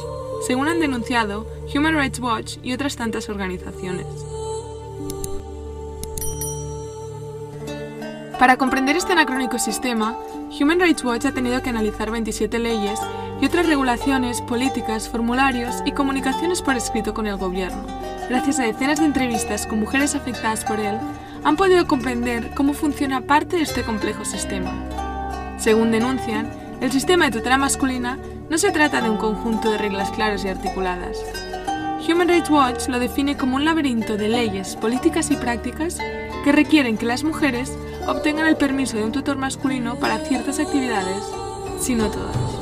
según 0.47 0.69
han 0.69 0.81
denunciado 0.81 1.47
Human 1.75 1.97
Rights 1.97 2.21
Watch 2.21 2.57
y 2.63 2.73
otras 2.73 2.97
tantas 2.97 3.29
organizaciones. 3.29 4.07
Para 8.39 8.57
comprender 8.57 8.97
este 8.97 9.13
anacrónico 9.13 9.59
sistema, 9.59 10.19
Human 10.61 10.79
Rights 10.79 11.03
Watch 11.03 11.25
ha 11.25 11.33
tenido 11.33 11.61
que 11.63 11.71
analizar 11.71 12.13
27 12.13 12.61
leyes 12.61 13.01
y 13.41 13.47
otras 13.47 13.67
regulaciones, 13.67 14.41
políticas, 14.41 15.09
formularios 15.09 15.83
y 15.85 15.91
comunicaciones 15.91 16.63
por 16.63 16.77
escrito 16.77 17.13
con 17.13 17.27
el 17.27 17.37
gobierno. 17.37 17.85
Gracias 18.29 18.61
a 18.61 18.63
decenas 18.63 19.01
de 19.01 19.07
entrevistas 19.07 19.67
con 19.67 19.81
mujeres 19.81 20.15
afectadas 20.15 20.65
por 20.65 20.79
él, 20.79 20.97
han 21.43 21.57
podido 21.57 21.89
comprender 21.89 22.53
cómo 22.55 22.73
funciona 22.73 23.23
parte 23.23 23.57
de 23.57 23.63
este 23.63 23.83
complejo 23.83 24.25
sistema. 24.25 24.73
Según 25.59 25.91
denuncian, 25.91 26.49
el 26.81 26.93
sistema 26.93 27.25
de 27.25 27.33
tutela 27.33 27.59
masculina 27.59 28.17
no 28.49 28.57
se 28.57 28.71
trata 28.71 29.01
de 29.01 29.11
un 29.11 29.17
conjunto 29.17 29.73
de 29.73 29.79
reglas 29.79 30.13
claras 30.13 30.45
y 30.45 30.49
articuladas. 30.49 31.19
Human 32.09 32.29
Rights 32.29 32.51
Watch 32.51 32.89
lo 32.89 33.01
define 33.01 33.37
como 33.37 33.57
un 33.57 33.65
laberinto 33.65 34.17
de 34.17 34.29
leyes, 34.29 34.77
políticas 34.77 35.33
y 35.33 35.37
prácticas 35.37 35.99
que 36.45 36.53
requieren 36.53 36.97
que 36.97 37.07
las 37.07 37.25
mujeres 37.25 37.73
obtengan 38.07 38.47
el 38.47 38.57
permiso 38.57 38.97
de 38.97 39.05
un 39.05 39.13
tutor 39.13 39.37
masculino 39.37 39.97
para 39.97 40.19
ciertas 40.19 40.59
actividades, 40.59 41.25
si 41.81 41.95
no 41.95 42.11
todas. 42.11 42.54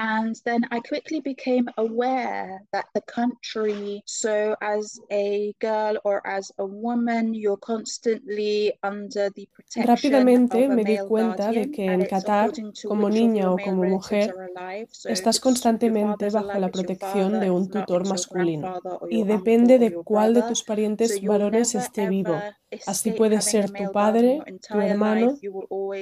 And 0.00 0.34
then 0.46 0.64
I 0.70 0.80
quickly 0.80 1.20
became 1.20 1.68
aware 1.76 2.62
that 2.72 2.86
the 2.94 3.02
country, 3.02 4.02
so 4.06 4.56
as 4.62 4.98
a 5.10 5.54
girl 5.60 5.98
or 6.04 6.26
as 6.26 6.50
a 6.56 6.64
woman, 6.64 7.34
you're 7.34 7.58
constantly 7.58 8.72
under 8.82 9.28
the 9.28 9.46
protection 9.52 9.86
Rápidamente 9.86 10.68
me 10.68 10.84
di 10.84 10.96
cuenta 11.06 11.52
de 11.52 11.70
que 11.70 11.84
en 11.84 12.06
Qatar, 12.06 12.50
como 12.88 13.10
niña 13.10 13.50
o 13.52 13.58
como 13.58 13.84
mujer, 13.84 14.34
estás 15.04 15.38
constantemente 15.38 16.30
bajo 16.30 16.58
la 16.58 16.70
protección 16.70 17.38
de 17.38 17.50
un 17.50 17.68
tutor 17.68 18.08
masculino 18.08 18.80
y 19.10 19.24
depende 19.24 19.78
de 19.78 19.92
cuál 20.02 20.32
de 20.32 20.44
tus 20.44 20.64
parientes 20.64 21.20
varones 21.22 21.74
esté 21.74 22.08
vivo. 22.08 22.40
Así 22.86 23.12
puede 23.12 23.42
ser 23.42 23.70
tu 23.70 23.90
padre, 23.92 24.40
tu 24.66 24.80
hermano, 24.80 25.36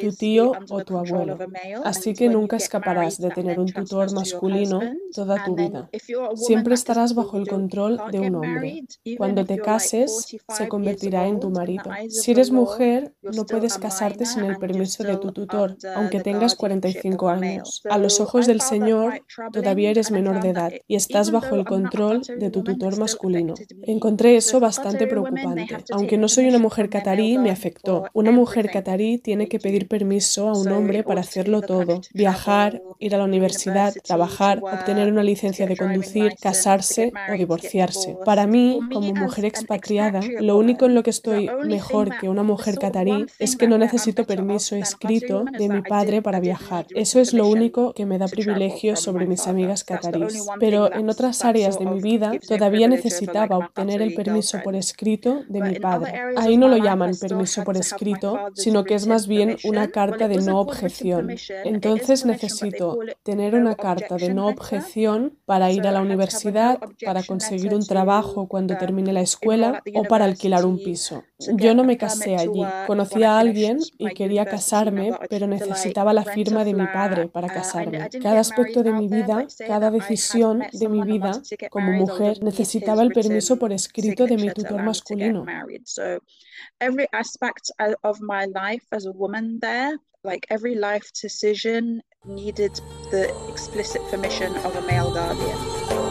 tu 0.01 0.13
tío 0.13 0.53
o 0.69 0.85
tu 0.85 0.99
abuelo. 0.99 1.37
Así 1.83 2.15
que 2.15 2.29
nunca 2.29 2.57
escaparás 2.57 3.19
de 3.19 3.31
tener 3.31 3.59
un 3.59 3.73
tutor 3.73 3.88
masculino 4.13 4.81
toda 5.15 5.45
tu 5.45 5.55
vida. 5.55 5.91
Siempre 6.35 6.75
estarás 6.75 7.15
bajo 7.15 7.37
el 7.39 7.49
control 7.49 8.01
de 8.13 8.21
un 8.21 8.35
hombre. 8.37 8.85
Cuando 9.17 9.45
te 9.45 9.59
cases, 9.59 10.37
se 10.49 10.69
convertirá 10.69 11.27
en 11.27 11.41
tu 11.41 11.51
marido. 11.51 11.85
Si 12.09 12.33
eres 12.33 12.51
mujer, 12.51 13.15
no 13.23 13.47
puedes 13.47 13.79
casarte 13.79 14.27
sin 14.27 14.45
el 14.45 14.59
permiso 14.59 15.05
de 15.05 15.17
tu 15.17 15.33
tutor, 15.33 15.77
aunque 15.95 16.21
tengas 16.21 16.55
45 16.55 17.29
años. 17.29 17.83
A 17.89 17.99
los 17.99 18.21
ojos 18.21 18.47
del 18.47 18.61
Señor, 18.61 19.23
todavía 19.53 19.91
eres 19.91 20.11
menor 20.11 20.41
de 20.41 20.51
edad 20.51 20.73
y 20.87 20.97
estás 20.97 21.31
bajo 21.31 21.55
el 21.55 21.65
control 21.65 22.23
de 22.23 22.51
tu 22.51 22.63
tutor 22.63 22.99
masculino. 22.99 23.55
Encontré 23.83 24.37
eso 24.37 24.61
bastante 24.61 25.07
preocupante. 25.07 25.67
Aunque 25.93 26.19
no 26.19 26.29
soy 26.29 26.49
una 26.49 26.59
mujer 26.59 26.89
catarí 26.89 27.39
me 27.39 27.51
afectó. 27.51 28.05
Una 28.13 28.31
mujer 28.31 28.71
catarí 28.71 29.19
tiene 29.19 29.49
que 29.49 29.59
pedir 29.59 29.89
permiso 29.89 30.49
a 30.49 30.59
un 30.59 30.69
hombre 30.69 31.03
para 31.03 31.21
hacerlo 31.21 31.61
todo. 31.61 32.01
Viajar, 32.15 32.83
ir 32.99 33.15
a 33.15 33.19
la 33.19 33.25
universidad, 33.25 33.78
trabajar, 34.03 34.61
obtener 34.63 35.11
una 35.11 35.23
licencia 35.23 35.67
de 35.67 35.77
conducir, 35.77 36.35
casarse 36.41 37.13
o 37.31 37.33
divorciarse. 37.33 38.17
Para 38.25 38.47
mí, 38.47 38.81
como 38.93 39.13
mujer 39.15 39.45
expatriada, 39.45 40.21
lo 40.41 40.57
único 40.57 40.87
en 40.87 40.95
lo 40.95 41.03
que 41.03 41.11
estoy 41.11 41.49
mejor 41.65 42.19
que 42.19 42.29
una 42.29 42.43
mujer 42.43 42.79
catarí 42.79 43.27
es 43.39 43.57
que 43.57 43.69
no 43.69 43.79
necesito 43.79 44.25
permiso 44.25 44.77
escrito 44.77 45.45
de 45.45 45.69
mi 45.69 45.83
padre 45.83 46.23
para 46.23 46.41
viajar. 46.41 46.87
Eso 46.95 47.21
es 47.21 47.33
lo 47.33 47.47
único 47.47 47.93
que 47.93 48.07
me 48.07 48.19
da 48.19 48.27
privilegio 48.27 48.97
sobre 48.97 49.27
mis 49.27 49.47
amigas 49.47 49.85
catarís. 49.85 50.47
Pero 50.61 50.93
en 50.93 51.09
otras 51.09 51.45
áreas 51.45 51.79
de 51.79 51.87
mi 51.87 52.01
vida 52.01 52.33
todavía 52.47 52.89
necesitaba 52.89 53.59
obtener 53.59 54.03
el 54.03 54.15
permiso 54.15 54.59
por 54.63 54.75
escrito 54.75 55.43
de 55.49 55.61
mi 55.61 55.79
padre. 55.79 56.21
Ahí 56.37 56.57
no 56.57 56.69
lo 56.69 56.77
llaman 56.77 57.13
permiso 57.21 57.65
por 57.65 57.77
escrito, 57.77 58.39
sino 58.55 58.85
que 58.85 58.95
es 58.95 59.07
más 59.07 59.27
bien 59.27 59.57
una 59.65 59.89
carta 59.89 60.29
de 60.29 60.39
no 60.39 60.61
objeción. 60.61 61.31
Entonces 61.65 62.25
necesito 62.25 62.99
tener 63.23 63.55
una 63.55 63.68
carta 63.77 64.17
de 64.17 64.35
no 64.35 64.49
objeción 64.49 65.39
para 65.45 65.71
ir 65.71 65.87
a 65.87 65.93
la 65.93 66.01
universidad, 66.01 66.79
para 67.05 67.23
conseguir 67.23 67.75
un 67.75 67.87
trabajo 67.87 68.49
cuando 68.49 68.77
termine 68.77 69.13
la 69.13 69.21
escuela 69.21 69.83
o 69.95 70.05
para 70.05 70.25
alquilar 70.25 70.65
un 70.65 70.79
piso. 70.79 71.25
Yo 71.55 71.75
no 71.75 71.85
me 71.85 71.97
casé 71.97 72.37
allí. 72.37 72.63
Conocí 72.87 73.23
a 73.23 73.39
alguien 73.39 73.79
y 73.99 74.09
quería 74.15 74.45
casarme, 74.45 75.13
pero 75.31 75.47
necesitaba 75.47 76.13
la 76.13 76.25
firma 76.25 76.65
de 76.65 76.75
mi 76.75 76.87
padre 76.87 77.29
para 77.29 77.49
casarme. 77.49 78.09
Cada 78.23 78.41
aspecto 78.41 78.83
de 78.83 78.93
mi 78.93 79.09
vida, 79.09 79.47
cada 79.67 79.91
decisión 79.91 80.65
de 80.73 80.89
mi 80.89 81.03
vida 81.03 81.33
como 81.71 81.93
mujer 81.93 82.43
necesitaba 82.43 83.03
el 83.03 83.13
permiso 83.13 83.57
por 83.59 83.73
escrito 83.73 84.27
de 84.27 84.37
mi 84.37 84.51
tutor 84.51 84.83
masculino. 84.83 85.45
every 86.81 87.07
aspect 87.13 87.71
of 88.05 88.21
my 88.21 88.47
life 88.47 88.85
as 88.93 89.07
a 89.07 89.13
woman 89.13 89.59
there, 89.61 89.99
like 90.25 90.47
every 90.51 90.75
life 90.75 91.11
decision 91.21 92.03
needed 92.29 92.73
the 93.11 93.31
explicit 93.49 94.03
permission 94.11 94.55
of 94.65 94.77
a 94.77 94.81
male 94.83 95.11
guardian. 95.11 95.59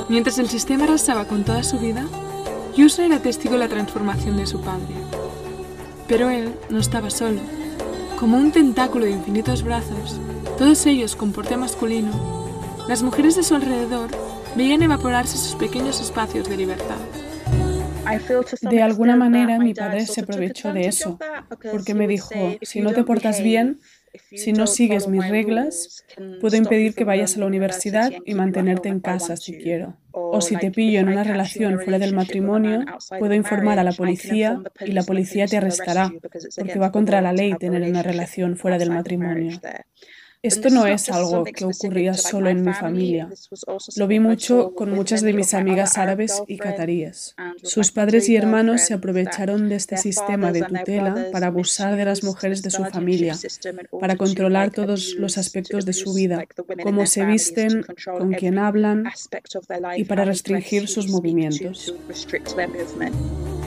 Mientras 0.09 0.39
el 0.39 0.47
sistema 0.49 0.85
arrasaba 0.85 1.25
con 1.25 1.43
toda 1.43 1.63
su 1.63 1.77
vida, 1.79 2.05
Yusra 2.75 3.05
era 3.05 3.19
testigo 3.19 3.53
de 3.53 3.59
la 3.59 3.67
transformación 3.67 4.37
de 4.37 4.47
su 4.47 4.61
padre. 4.61 4.95
Pero 6.07 6.29
él 6.29 6.55
no 6.69 6.79
estaba 6.79 7.09
solo. 7.09 7.41
Como 8.19 8.37
un 8.37 8.51
tentáculo 8.51 9.05
de 9.05 9.11
infinitos 9.11 9.63
brazos, 9.63 10.19
todos 10.57 10.85
ellos 10.85 11.15
con 11.15 11.33
porte 11.33 11.57
masculino, 11.57 12.11
las 12.87 13.03
mujeres 13.03 13.35
de 13.35 13.43
su 13.43 13.55
alrededor 13.55 14.09
veían 14.55 14.81
evaporarse 14.81 15.37
sus 15.37 15.55
pequeños 15.55 16.01
espacios 16.01 16.49
de 16.49 16.57
libertad. 16.57 16.97
De 18.61 18.81
alguna 18.81 19.17
manera 19.17 19.59
mi 19.59 19.73
padre 19.73 20.05
se 20.05 20.21
aprovechó 20.21 20.71
de 20.71 20.87
eso, 20.87 21.19
porque 21.71 21.93
me 21.93 22.07
dijo, 22.07 22.29
si 22.61 22.79
no 22.79 22.93
te 22.93 23.03
portas 23.03 23.43
bien, 23.43 23.81
si 24.13 24.53
no 24.53 24.67
sigues 24.67 25.07
mis 25.07 25.27
reglas, 25.27 26.05
puedo 26.41 26.57
impedir 26.57 26.95
que 26.95 27.03
vayas 27.03 27.35
a 27.35 27.39
la 27.39 27.45
universidad 27.45 28.11
y 28.25 28.33
mantenerte 28.33 28.89
en 28.89 28.99
casa 28.99 29.37
si 29.37 29.57
quiero. 29.57 29.97
O 30.11 30.41
si 30.41 30.55
te 30.57 30.71
pillo 30.71 30.99
en 30.99 31.09
una 31.09 31.23
relación 31.23 31.79
fuera 31.79 31.99
del 31.99 32.15
matrimonio, 32.15 32.85
puedo 33.19 33.33
informar 33.33 33.79
a 33.79 33.83
la 33.83 33.93
policía 33.93 34.59
y 34.85 34.91
la 34.91 35.03
policía 35.03 35.45
te 35.47 35.57
arrestará, 35.57 36.11
porque 36.57 36.79
va 36.79 36.91
contra 36.91 37.21
la 37.21 37.33
ley 37.33 37.53
tener 37.57 37.83
una 37.83 38.03
relación 38.03 38.57
fuera 38.57 38.77
del 38.77 38.89
matrimonio. 38.89 39.59
Esto 40.43 40.69
no 40.69 40.85
es 40.85 41.09
algo 41.09 41.43
que 41.43 41.65
ocurría 41.65 42.13
solo 42.13 42.49
en 42.49 42.63
mi 42.63 42.71
familia. 42.71 43.27
Lo 43.95 44.07
vi 44.07 44.19
mucho 44.19 44.73
con 44.75 44.91
muchas 44.91 45.21
de 45.21 45.33
mis 45.33 45.55
amigas 45.55 45.97
árabes 45.97 46.43
y 46.47 46.57
cataríes. 46.57 47.35
Sus 47.63 47.91
padres 47.91 48.29
y 48.29 48.35
hermanos 48.35 48.81
se 48.81 48.93
aprovecharon 48.93 49.67
de 49.67 49.75
este 49.75 49.97
sistema 49.97 50.51
de 50.51 50.61
tutela 50.61 51.27
para 51.31 51.47
abusar 51.47 51.95
de 51.95 52.05
las 52.05 52.23
mujeres 52.23 52.61
de 52.61 52.69
su 52.69 52.85
familia, 52.85 53.35
para 53.99 54.15
controlar 54.15 54.69
todos 54.69 55.15
los 55.15 55.39
aspectos 55.39 55.85
de 55.85 55.93
su 55.93 56.13
vida, 56.13 56.45
cómo 56.83 57.07
se 57.07 57.25
visten, 57.25 57.83
con 58.05 58.33
quién 58.33 58.59
hablan 58.59 59.05
y 59.95 60.03
para 60.03 60.23
restringir 60.23 60.87
sus 60.87 61.09
movimientos. 61.09 61.95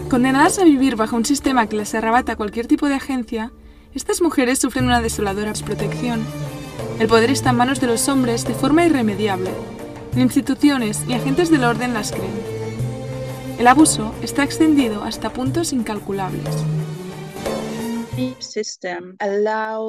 Condenadas 0.09 0.59
a 0.61 0.65
vivir 0.65 0.95
bajo 0.95 1.17
un 1.17 1.25
sistema 1.25 1.69
que 1.69 1.77
les 1.77 1.95
arrebata 1.95 2.37
cualquier 2.37 2.69
tipo 2.69 2.89
de 2.89 2.95
agencia, 2.95 3.53
estas 3.93 4.23
mujeres 4.23 4.61
sufren 4.61 4.85
una 4.85 5.03
desoladora 5.03 5.51
desprotección 5.51 6.25
el 6.99 7.09
poder 7.09 7.31
está 7.31 7.51
en 7.51 7.57
manos 7.57 7.81
de 7.81 7.87
los 7.87 8.09
hombres 8.09 8.45
de 8.45 8.55
forma 8.55 8.85
irremediable. 8.85 9.51
Instituciones 10.17 11.07
ni 11.07 11.15
agentes 11.15 11.51
del 11.51 11.65
orden 11.65 11.95
las 11.95 12.13
creen. 12.13 12.61
El 13.59 13.67
abuso 13.67 14.15
está 14.23 14.43
extendido 14.43 15.05
hasta 15.05 15.33
puntos 15.33 15.73
incalculables. 15.73 16.47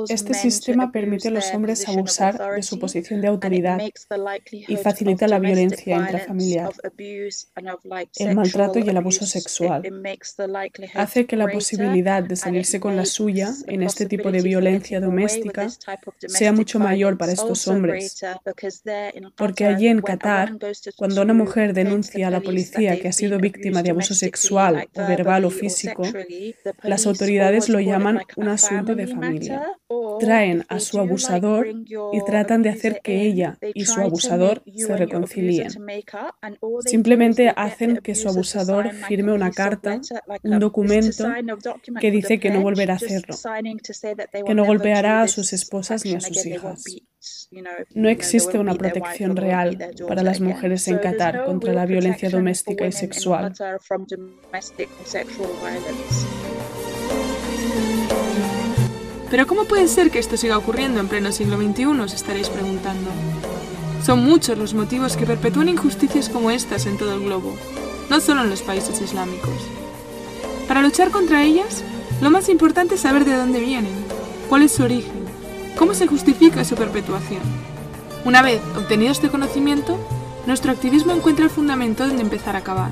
Este 0.09 0.33
sistema 0.33 0.91
permite 0.91 1.27
a 1.27 1.31
los 1.31 1.53
hombres 1.53 1.87
abusar 1.87 2.55
de 2.55 2.63
su 2.63 2.79
posición 2.79 3.21
de 3.21 3.27
autoridad 3.27 3.79
y 4.51 4.75
facilita 4.77 5.27
la 5.27 5.39
violencia 5.39 5.97
intrafamiliar, 5.97 6.71
el 8.17 8.35
maltrato 8.35 8.79
y 8.79 8.89
el 8.89 8.97
abuso 8.97 9.25
sexual. 9.25 9.83
Hace 10.95 11.25
que 11.25 11.35
la 11.35 11.47
posibilidad 11.47 12.23
de 12.23 12.35
salirse 12.35 12.79
con 12.79 12.95
la 12.95 13.05
suya 13.05 13.53
en 13.67 13.83
este 13.83 14.05
tipo 14.05 14.31
de 14.31 14.41
violencia 14.41 14.99
doméstica 14.99 15.67
sea 16.27 16.51
mucho 16.51 16.79
mayor 16.79 17.17
para 17.17 17.33
estos 17.33 17.67
hombres, 17.67 18.23
porque 19.35 19.65
allí 19.65 19.87
en 19.87 20.01
Qatar, 20.01 20.57
cuando 20.95 21.21
una 21.21 21.33
mujer 21.33 21.73
denuncia 21.73 22.27
a 22.27 22.31
la 22.31 22.41
policía 22.41 22.99
que 22.99 23.07
ha 23.07 23.13
sido 23.13 23.39
víctima 23.39 23.83
de 23.83 23.91
abuso 23.91 24.13
sexual 24.13 24.87
verbal 24.95 25.45
o 25.45 25.49
físico, 25.49 26.03
las 26.83 27.05
autoridades 27.05 27.69
lo 27.69 27.79
llaman 27.79 28.20
un 28.35 28.47
asunto 28.47 28.95
de 28.95 29.07
familia. 29.07 29.63
traen 30.19 30.65
a 30.69 30.79
su 30.79 30.99
abusador 30.99 31.67
y 31.67 32.23
tratan 32.25 32.61
de 32.61 32.69
hacer 32.69 33.01
que 33.03 33.21
ella 33.21 33.57
y 33.73 33.85
su 33.85 33.99
abusador 33.99 34.63
se 34.75 34.95
reconcilien. 34.95 35.69
Simplemente 36.85 37.53
hacen 37.55 37.97
que 37.97 38.15
su 38.15 38.29
abusador 38.29 38.91
firme 38.91 39.33
una 39.33 39.51
carta, 39.51 39.99
un 40.43 40.59
documento 40.59 41.31
que 41.99 42.11
dice 42.11 42.39
que 42.39 42.51
no 42.51 42.61
volverá 42.61 42.93
a 42.93 42.97
hacerlo, 42.97 43.35
que 44.45 44.55
no 44.55 44.65
golpeará 44.65 45.23
a 45.23 45.27
sus 45.27 45.53
esposas 45.53 46.05
ni 46.05 46.15
a 46.15 46.21
sus 46.21 46.45
hijas. 46.45 46.83
No 47.93 48.09
existe 48.09 48.57
una 48.57 48.75
protección 48.75 49.35
real 49.35 49.77
para 50.07 50.23
las 50.23 50.39
mujeres 50.39 50.87
en 50.87 50.97
Qatar 50.97 51.45
contra 51.45 51.73
la 51.73 51.85
violencia 51.85 52.29
doméstica 52.29 52.87
y 52.87 52.91
sexual. 52.91 53.53
Pero 59.31 59.47
¿cómo 59.47 59.63
puede 59.63 59.87
ser 59.87 60.11
que 60.11 60.19
esto 60.19 60.35
siga 60.35 60.57
ocurriendo 60.57 60.99
en 60.99 61.07
pleno 61.07 61.31
siglo 61.31 61.55
XXI? 61.55 61.85
os 61.85 62.13
estaréis 62.13 62.49
preguntando. 62.49 63.09
Son 64.05 64.21
muchos 64.23 64.57
los 64.57 64.73
motivos 64.73 65.15
que 65.15 65.25
perpetúan 65.25 65.69
injusticias 65.69 66.27
como 66.27 66.51
estas 66.51 66.85
en 66.85 66.97
todo 66.97 67.13
el 67.13 67.21
globo, 67.21 67.55
no 68.09 68.19
solo 68.19 68.41
en 68.41 68.49
los 68.49 68.61
países 68.61 68.99
islámicos. 68.99 69.55
Para 70.67 70.81
luchar 70.81 71.11
contra 71.11 71.43
ellas, 71.43 71.81
lo 72.19 72.29
más 72.29 72.49
importante 72.49 72.95
es 72.95 73.01
saber 73.01 73.23
de 73.23 73.35
dónde 73.35 73.61
vienen, 73.61 73.93
cuál 74.49 74.63
es 74.63 74.73
su 74.73 74.83
origen, 74.83 75.23
cómo 75.77 75.93
se 75.93 76.07
justifica 76.07 76.65
su 76.65 76.75
perpetuación. 76.75 77.41
Una 78.25 78.41
vez 78.41 78.61
obtenido 78.75 79.13
este 79.13 79.29
conocimiento, 79.29 79.97
nuestro 80.45 80.73
activismo 80.73 81.13
encuentra 81.13 81.45
el 81.45 81.51
fundamento 81.51 82.05
donde 82.05 82.21
empezar 82.21 82.57
a 82.57 82.59
acabar. 82.59 82.91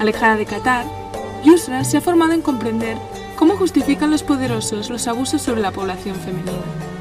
Alejada 0.00 0.36
de 0.36 0.46
Qatar, 0.46 0.86
Yusra 1.44 1.84
se 1.84 1.98
ha 1.98 2.00
formado 2.00 2.32
en 2.32 2.40
comprender 2.40 2.96
¿Cómo 3.38 3.56
justifican 3.56 4.10
los 4.10 4.24
poderosos 4.24 4.90
los 4.90 5.06
abusos 5.06 5.42
sobre 5.42 5.60
la 5.60 5.70
población 5.70 6.16
femenina? 6.16 6.97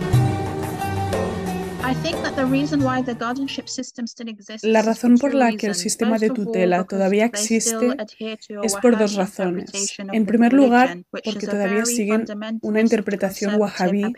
La 4.62 4.82
razón 4.82 5.18
por 5.18 5.34
la 5.34 5.56
que 5.56 5.68
el 5.68 5.76
sistema 5.76 6.18
de 6.18 6.30
tutela 6.30 6.84
todavía 6.84 7.26
existe 7.26 7.96
es 8.64 8.76
por 8.76 8.98
dos 8.98 9.16
razones. 9.16 9.96
En 10.12 10.26
primer 10.26 10.52
lugar, 10.52 11.04
porque 11.10 11.48
todavía 11.48 11.86
siguen 11.86 12.26
una 12.62 12.82
interpretación 12.82 13.56
wahhabí 13.56 14.14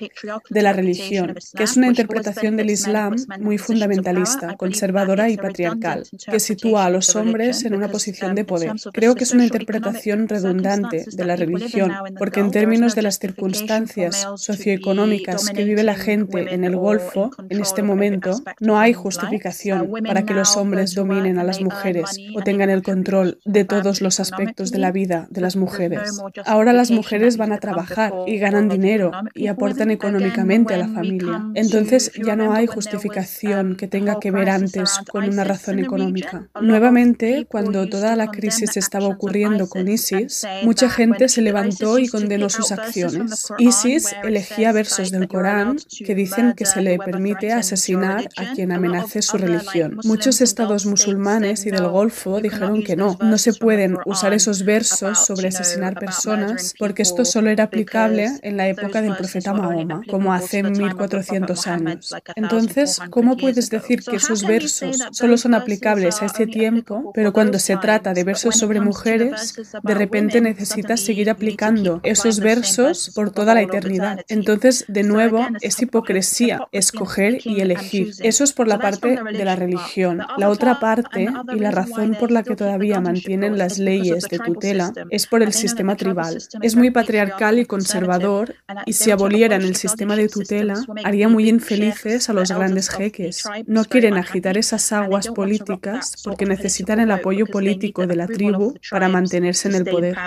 de 0.49 0.61
la 0.61 0.73
religión, 0.73 1.35
que 1.55 1.63
es 1.63 1.77
una 1.77 1.87
interpretación 1.87 2.57
del 2.57 2.71
Islam 2.71 3.15
muy 3.39 3.59
fundamentalista, 3.59 4.55
conservadora 4.57 5.29
y 5.29 5.37
patriarcal, 5.37 6.07
que 6.25 6.39
sitúa 6.39 6.85
a 6.85 6.89
los 6.89 7.15
hombres 7.15 7.65
en 7.65 7.75
una 7.75 7.89
posición 7.89 8.33
de 8.33 8.45
poder. 8.45 8.71
Creo 8.93 9.13
que 9.13 9.25
es 9.25 9.33
una 9.33 9.43
interpretación 9.45 10.27
redundante 10.27 11.05
de 11.11 11.25
la 11.25 11.35
religión, 11.35 11.93
porque 12.17 12.39
en 12.39 12.49
términos 12.49 12.95
de 12.95 13.03
las 13.03 13.19
circunstancias 13.19 14.27
socioeconómicas 14.37 15.49
que 15.51 15.63
vive 15.63 15.83
la 15.83 15.95
gente 15.95 16.53
en 16.53 16.63
el 16.63 16.75
Golfo, 16.75 17.29
en 17.49 17.58
este 17.59 17.83
momento 17.83 18.41
no 18.59 18.79
hay 18.79 18.93
justificación 18.93 19.91
para 20.05 20.23
que 20.23 20.33
los 20.33 20.57
hombres 20.57 20.95
dominen 20.95 21.39
a 21.39 21.43
las 21.43 21.61
mujeres 21.61 22.17
o 22.35 22.41
tengan 22.41 22.69
el 22.69 22.83
control 22.83 23.39
de 23.45 23.65
todos 23.65 24.01
los 24.01 24.19
aspectos 24.19 24.71
de 24.71 24.79
la 24.79 24.91
vida 24.91 25.27
de 25.29 25.41
las 25.41 25.55
mujeres. 25.55 26.19
Ahora 26.45 26.73
las 26.73 26.91
mujeres 26.91 27.37
van 27.37 27.51
a 27.51 27.59
trabajar 27.59 28.13
y 28.27 28.37
ganan 28.37 28.69
dinero 28.69 29.11
y 29.33 29.47
aportan 29.47 29.91
económicamente 29.91 30.73
a 30.73 30.77
la 30.77 30.87
familia. 30.87 31.45
Entonces 31.55 32.11
ya 32.25 32.35
no 32.35 32.53
hay 32.53 32.67
justificación 32.67 33.75
que 33.75 33.87
tenga 33.87 34.19
que 34.19 34.31
ver 34.31 34.49
antes 34.49 34.99
con 35.11 35.27
una 35.27 35.43
razón 35.43 35.79
económica. 35.79 36.47
Nuevamente, 36.61 37.45
cuando 37.49 37.87
toda 37.87 38.15
la 38.15 38.27
crisis 38.27 38.77
estaba 38.77 39.07
ocurriendo 39.07 39.67
con 39.67 39.87
ISIS, 39.87 40.45
mucha 40.63 40.89
gente 40.89 41.29
se 41.29 41.41
levantó 41.41 41.99
y 41.99 42.07
condenó 42.07 42.49
sus 42.49 42.71
acciones. 42.71 43.47
ISIS 43.57 44.15
elegía 44.23 44.71
versos 44.71 45.11
del 45.11 45.27
Corán 45.27 45.77
que 46.05 46.15
dicen 46.15 46.53
que 46.53 46.65
se 46.65 46.81
le 46.81 46.97
permite 46.97 47.48
asesinar 47.53 48.29
a 48.37 48.53
quien 48.53 48.71
amenace 48.71 49.21
su 49.21 49.37
religión. 49.37 49.97
Muchos 50.03 50.41
estados 50.41 50.85
musulmanes 50.85 51.65
y 51.65 51.71
del 51.71 51.87
Golfo 51.87 52.41
dijeron 52.41 52.83
que 52.83 52.95
no, 52.95 53.17
no 53.21 53.37
se 53.37 53.53
pueden 53.53 53.97
usar 54.05 54.33
esos 54.33 54.63
versos 54.63 55.25
sobre 55.25 55.47
asesinar 55.47 55.99
personas 55.99 56.73
porque 56.77 57.01
esto 57.01 57.25
solo 57.25 57.49
era 57.49 57.65
aplicable 57.65 58.29
en 58.41 58.57
la 58.57 58.67
época 58.67 59.01
del 59.01 59.15
profeta 59.15 59.53
Mahoma, 59.53 60.01
como 60.09 60.33
hace 60.33 60.63
1400 60.63 61.67
años. 61.67 62.15
Entonces, 62.35 62.99
¿cómo 63.09 63.37
puedes 63.37 63.69
decir 63.69 64.03
que 64.03 64.17
esos 64.17 64.45
versos 64.45 64.99
solo 65.11 65.37
son 65.37 65.53
aplicables 65.53 66.21
a 66.21 66.25
ese 66.25 66.47
tiempo, 66.47 67.11
pero 67.13 67.33
cuando 67.33 67.59
se 67.59 67.77
trata 67.77 68.13
de 68.13 68.23
versos 68.23 68.55
sobre 68.55 68.81
mujeres, 68.81 69.55
de 69.83 69.93
repente 69.93 70.41
necesitas 70.41 70.99
seguir 71.01 71.29
aplicando 71.29 71.99
esos 72.03 72.39
versos 72.39 73.11
por 73.15 73.31
toda 73.31 73.53
la 73.53 73.61
eternidad? 73.61 74.21
Entonces, 74.27 74.85
de 74.87 75.03
nuevo, 75.03 75.45
es 75.61 75.81
hipocresía 75.81 76.67
escoger 76.71 77.38
y 77.43 77.61
elegir. 77.61 78.11
Eso 78.19 78.43
es 78.43 78.53
por 78.53 78.67
la 78.67 78.79
parte 78.79 79.19
de 79.31 79.45
la 79.45 79.55
religión. 79.55 80.21
La 80.37 80.49
otra 80.49 80.79
parte, 80.79 81.27
y 81.55 81.59
la 81.59 81.71
razón 81.71 82.15
por 82.19 82.31
la 82.31 82.43
que 82.43 82.55
todavía 82.55 82.99
mantienen 82.99 83.57
las 83.57 83.79
leyes 83.79 84.25
de 84.29 84.39
tutela, 84.39 84.91
es 85.09 85.27
por 85.27 85.41
el 85.41 85.53
sistema 85.53 85.95
tribal. 85.95 86.37
Es 86.61 86.75
muy 86.75 86.91
patriarcal 86.91 87.59
y 87.59 87.65
conservador, 87.65 88.55
y 88.85 88.93
si 88.93 89.11
abolieran 89.11 89.61
el 89.61 89.75
sistema 89.75 90.15
de 90.15 90.29
tutela, 90.29 90.75
haría 91.03 91.27
muy 91.29 91.49
infelices 91.49 92.29
a 92.29 92.33
los 92.33 92.51
grandes 92.51 92.89
jeques. 92.89 93.43
No 93.65 93.85
quieren 93.85 94.17
agitar 94.17 94.57
esas 94.57 94.91
aguas 94.91 95.27
políticas 95.27 96.15
porque 96.23 96.45
necesitan 96.45 96.99
el 96.99 97.11
apoyo 97.11 97.45
político 97.45 98.07
de 98.07 98.15
la 98.15 98.27
tribu 98.27 98.75
para 98.89 99.09
mantenerse 99.09 99.67
en 99.69 99.75
el 99.75 99.85
poder. 99.85 100.17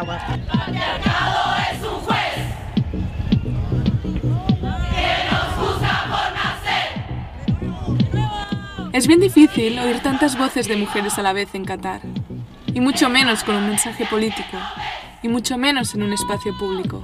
Es 8.92 9.06
bien 9.06 9.20
difícil 9.20 9.78
oír 9.78 10.00
tantas 10.00 10.36
voces 10.36 10.68
de 10.68 10.76
mujeres 10.76 11.18
a 11.18 11.22
la 11.22 11.32
vez 11.32 11.54
en 11.54 11.64
Qatar, 11.64 12.02
y 12.66 12.80
mucho 12.80 13.08
menos 13.08 13.42
con 13.42 13.56
un 13.56 13.66
mensaje 13.66 14.04
político, 14.04 14.58
y 15.22 15.28
mucho 15.28 15.56
menos 15.56 15.94
en 15.94 16.02
un 16.02 16.12
espacio 16.12 16.56
público. 16.58 17.02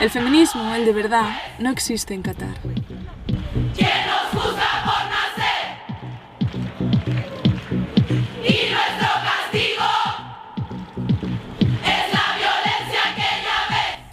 El 0.00 0.08
feminismo, 0.08 0.74
el 0.74 0.86
de 0.86 0.92
verdad, 0.94 1.28
no 1.58 1.68
existe 1.68 2.14
en 2.14 2.22
Qatar. 2.22 2.54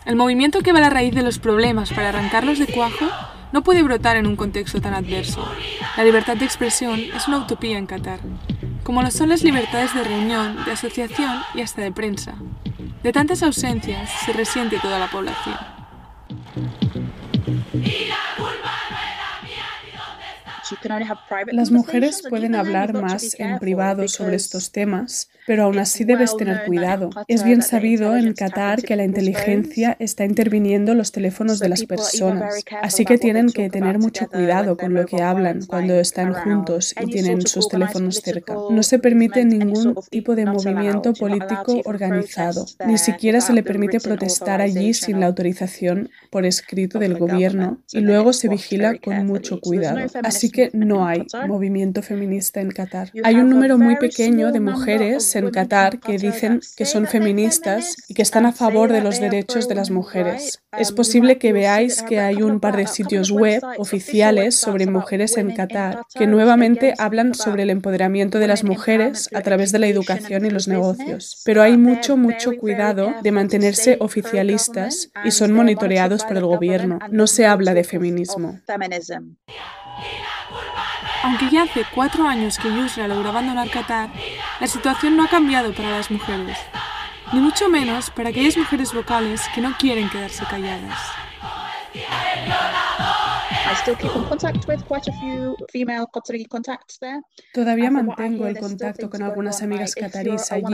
El 0.05 0.15
movimiento 0.17 0.59
que 0.59 0.73
va 0.73 0.79
a 0.79 0.81
la 0.81 0.89
raíz 0.89 1.15
de 1.15 1.23
los 1.23 1.39
problemas 1.39 1.93
para 1.93 2.09
arrancarlos 2.09 2.59
de 2.59 2.67
cuajo 2.67 3.05
no 3.51 3.63
puede 3.63 3.83
brotar 3.83 4.17
en 4.17 4.27
un 4.27 4.35
contexto 4.35 4.81
tan 4.81 4.93
adverso. 4.93 5.47
La 5.95 6.03
libertad 6.03 6.37
de 6.37 6.45
expresión 6.45 6.99
es 6.99 7.27
una 7.27 7.39
utopía 7.39 7.77
en 7.77 7.87
Qatar, 7.87 8.19
como 8.83 9.01
lo 9.01 9.11
son 9.11 9.29
las 9.29 9.43
libertades 9.43 9.93
de 9.93 10.03
reunión, 10.03 10.63
de 10.65 10.71
asociación 10.71 11.39
y 11.53 11.61
hasta 11.61 11.81
de 11.81 11.91
prensa. 11.91 12.35
De 13.03 13.11
tantas 13.11 13.43
ausencias 13.43 14.09
se 14.25 14.33
resiente 14.33 14.79
toda 14.79 14.99
la 14.99 15.09
población. 15.09 15.57
Las 21.51 21.71
mujeres 21.71 22.23
pueden 22.29 22.55
hablar 22.55 22.93
más 22.93 23.39
en 23.39 23.59
privado 23.59 24.07
sobre 24.07 24.35
estos 24.35 24.71
temas, 24.71 25.29
pero 25.45 25.63
aún 25.63 25.79
así 25.79 26.03
debes 26.03 26.35
tener 26.35 26.65
cuidado. 26.65 27.09
Es 27.27 27.43
bien 27.43 27.61
sabido 27.61 28.15
en 28.15 28.33
Qatar 28.33 28.81
que 28.81 28.95
la 28.95 29.03
inteligencia 29.03 29.95
está 29.99 30.25
interviniendo 30.25 30.93
los 30.93 31.11
teléfonos 31.11 31.59
de 31.59 31.69
las 31.69 31.85
personas, 31.85 32.63
así 32.81 33.05
que 33.05 33.17
tienen 33.17 33.49
que 33.49 33.69
tener 33.69 33.99
mucho 33.99 34.27
cuidado 34.27 34.77
con 34.77 34.93
lo 34.93 35.05
que 35.05 35.21
hablan 35.21 35.65
cuando 35.65 35.99
están 35.99 36.33
juntos 36.33 36.93
y 37.01 37.05
tienen 37.07 37.45
sus 37.45 37.67
teléfonos 37.69 38.17
cerca. 38.17 38.55
No 38.69 38.83
se 38.83 38.99
permite 38.99 39.45
ningún 39.45 39.95
tipo 40.09 40.35
de 40.35 40.45
movimiento 40.45 41.13
político 41.13 41.81
organizado, 41.85 42.65
ni 42.85 42.97
siquiera 42.97 43.41
se 43.41 43.53
le 43.53 43.63
permite 43.63 43.99
protestar 43.99 44.61
allí 44.61 44.93
sin 44.93 45.19
la 45.19 45.27
autorización 45.27 46.09
por 46.29 46.45
escrito 46.45 46.99
del 46.99 47.17
gobierno 47.17 47.81
y 47.91 47.99
luego 48.01 48.33
se 48.33 48.49
vigila 48.49 48.97
con 48.97 49.25
mucho 49.25 49.59
cuidado. 49.59 49.99
Así 50.23 50.49
que 50.49 50.56
no 50.73 51.05
hay 51.05 51.25
movimiento 51.47 52.01
feminista 52.01 52.61
en 52.61 52.71
Qatar. 52.71 53.11
Hay 53.23 53.35
un 53.35 53.49
número 53.49 53.77
muy 53.77 53.95
pequeño 53.97 54.51
de 54.51 54.59
mujeres 54.59 55.35
en 55.35 55.49
Qatar 55.51 55.99
que 55.99 56.17
dicen 56.17 56.61
que 56.75 56.85
son 56.85 57.07
feministas 57.07 57.95
y 58.07 58.13
que 58.13 58.21
están 58.21 58.45
a 58.45 58.51
favor 58.51 58.91
de 58.91 59.01
los 59.01 59.19
derechos 59.19 59.67
de 59.67 59.75
las 59.75 59.89
mujeres. 59.89 60.61
Es 60.77 60.91
posible 60.91 61.37
que 61.37 61.53
veáis 61.53 62.03
que 62.03 62.19
hay 62.19 62.41
un 62.41 62.59
par 62.59 62.77
de 62.77 62.87
sitios 62.87 63.31
web 63.31 63.61
oficiales 63.77 64.55
sobre 64.55 64.85
mujeres 64.85 65.37
en 65.37 65.53
Qatar 65.55 66.01
que 66.13 66.27
nuevamente 66.27 66.93
hablan 66.97 67.33
sobre 67.33 67.63
el 67.63 67.69
empoderamiento 67.69 68.39
de 68.39 68.47
las 68.47 68.63
mujeres 68.63 69.29
a 69.33 69.41
través 69.41 69.71
de 69.71 69.79
la 69.79 69.87
educación 69.87 70.45
y 70.45 70.49
los 70.49 70.67
negocios. 70.67 71.41
Pero 71.45 71.61
hay 71.61 71.77
mucho, 71.77 72.17
mucho 72.17 72.55
cuidado 72.57 73.13
de 73.21 73.31
mantenerse 73.31 73.97
oficialistas 73.99 75.11
y 75.23 75.31
son 75.31 75.53
monitoreados 75.53 76.23
por 76.23 76.37
el 76.37 76.45
gobierno. 76.45 76.99
No 77.11 77.27
se 77.27 77.45
habla 77.45 77.73
de 77.73 77.83
feminismo. 77.83 78.59
Aunque 81.27 81.49
ya 81.49 81.63
hace 81.63 81.85
cuatro 81.93 82.25
años 82.25 82.57
que 82.57 82.73
Yusra 82.73 83.05
logró 83.05 83.27
abandonar 83.27 83.69
Qatar, 83.69 84.09
la 84.61 84.67
situación 84.67 85.17
no 85.17 85.25
ha 85.25 85.27
cambiado 85.27 85.73
para 85.73 85.89
las 85.89 86.09
mujeres, 86.09 86.57
ni 87.33 87.41
mucho 87.41 87.67
menos 87.67 88.09
para 88.09 88.29
aquellas 88.29 88.55
mujeres 88.55 88.93
vocales 88.93 89.41
que 89.53 89.59
no 89.59 89.75
quieren 89.77 90.09
quedarse 90.09 90.45
calladas. 90.45 90.97
Todavía 97.53 97.91
mantengo 97.91 98.47
el 98.47 98.57
contacto 98.57 99.09
con 99.09 99.23
algunas 99.23 99.61
amigas 99.61 99.95
cataríes 99.95 100.51
allí 100.51 100.65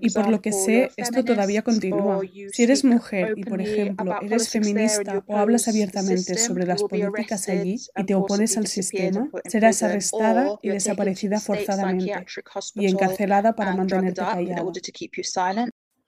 y 0.00 0.10
por 0.10 0.28
lo 0.28 0.40
que 0.40 0.52
sé, 0.52 0.90
esto 0.96 1.24
todavía 1.24 1.62
continúa. 1.62 2.20
Si 2.52 2.62
eres 2.62 2.84
mujer 2.84 3.34
y, 3.36 3.44
por 3.44 3.60
ejemplo, 3.60 4.16
eres 4.20 4.48
feminista 4.48 5.22
o 5.26 5.36
hablas 5.36 5.68
abiertamente 5.68 6.36
sobre 6.36 6.66
las 6.66 6.82
políticas 6.82 7.48
allí 7.48 7.76
y 7.96 8.04
te 8.04 8.14
opones 8.14 8.56
al 8.56 8.66
sistema, 8.66 9.28
serás 9.46 9.82
arrestada 9.82 10.58
y 10.62 10.70
desaparecida 10.70 11.40
forzadamente 11.40 12.26
y 12.74 12.86
encarcelada 12.86 13.54
para 13.54 13.74
mantenerte 13.76 14.20
callada. 14.20 14.64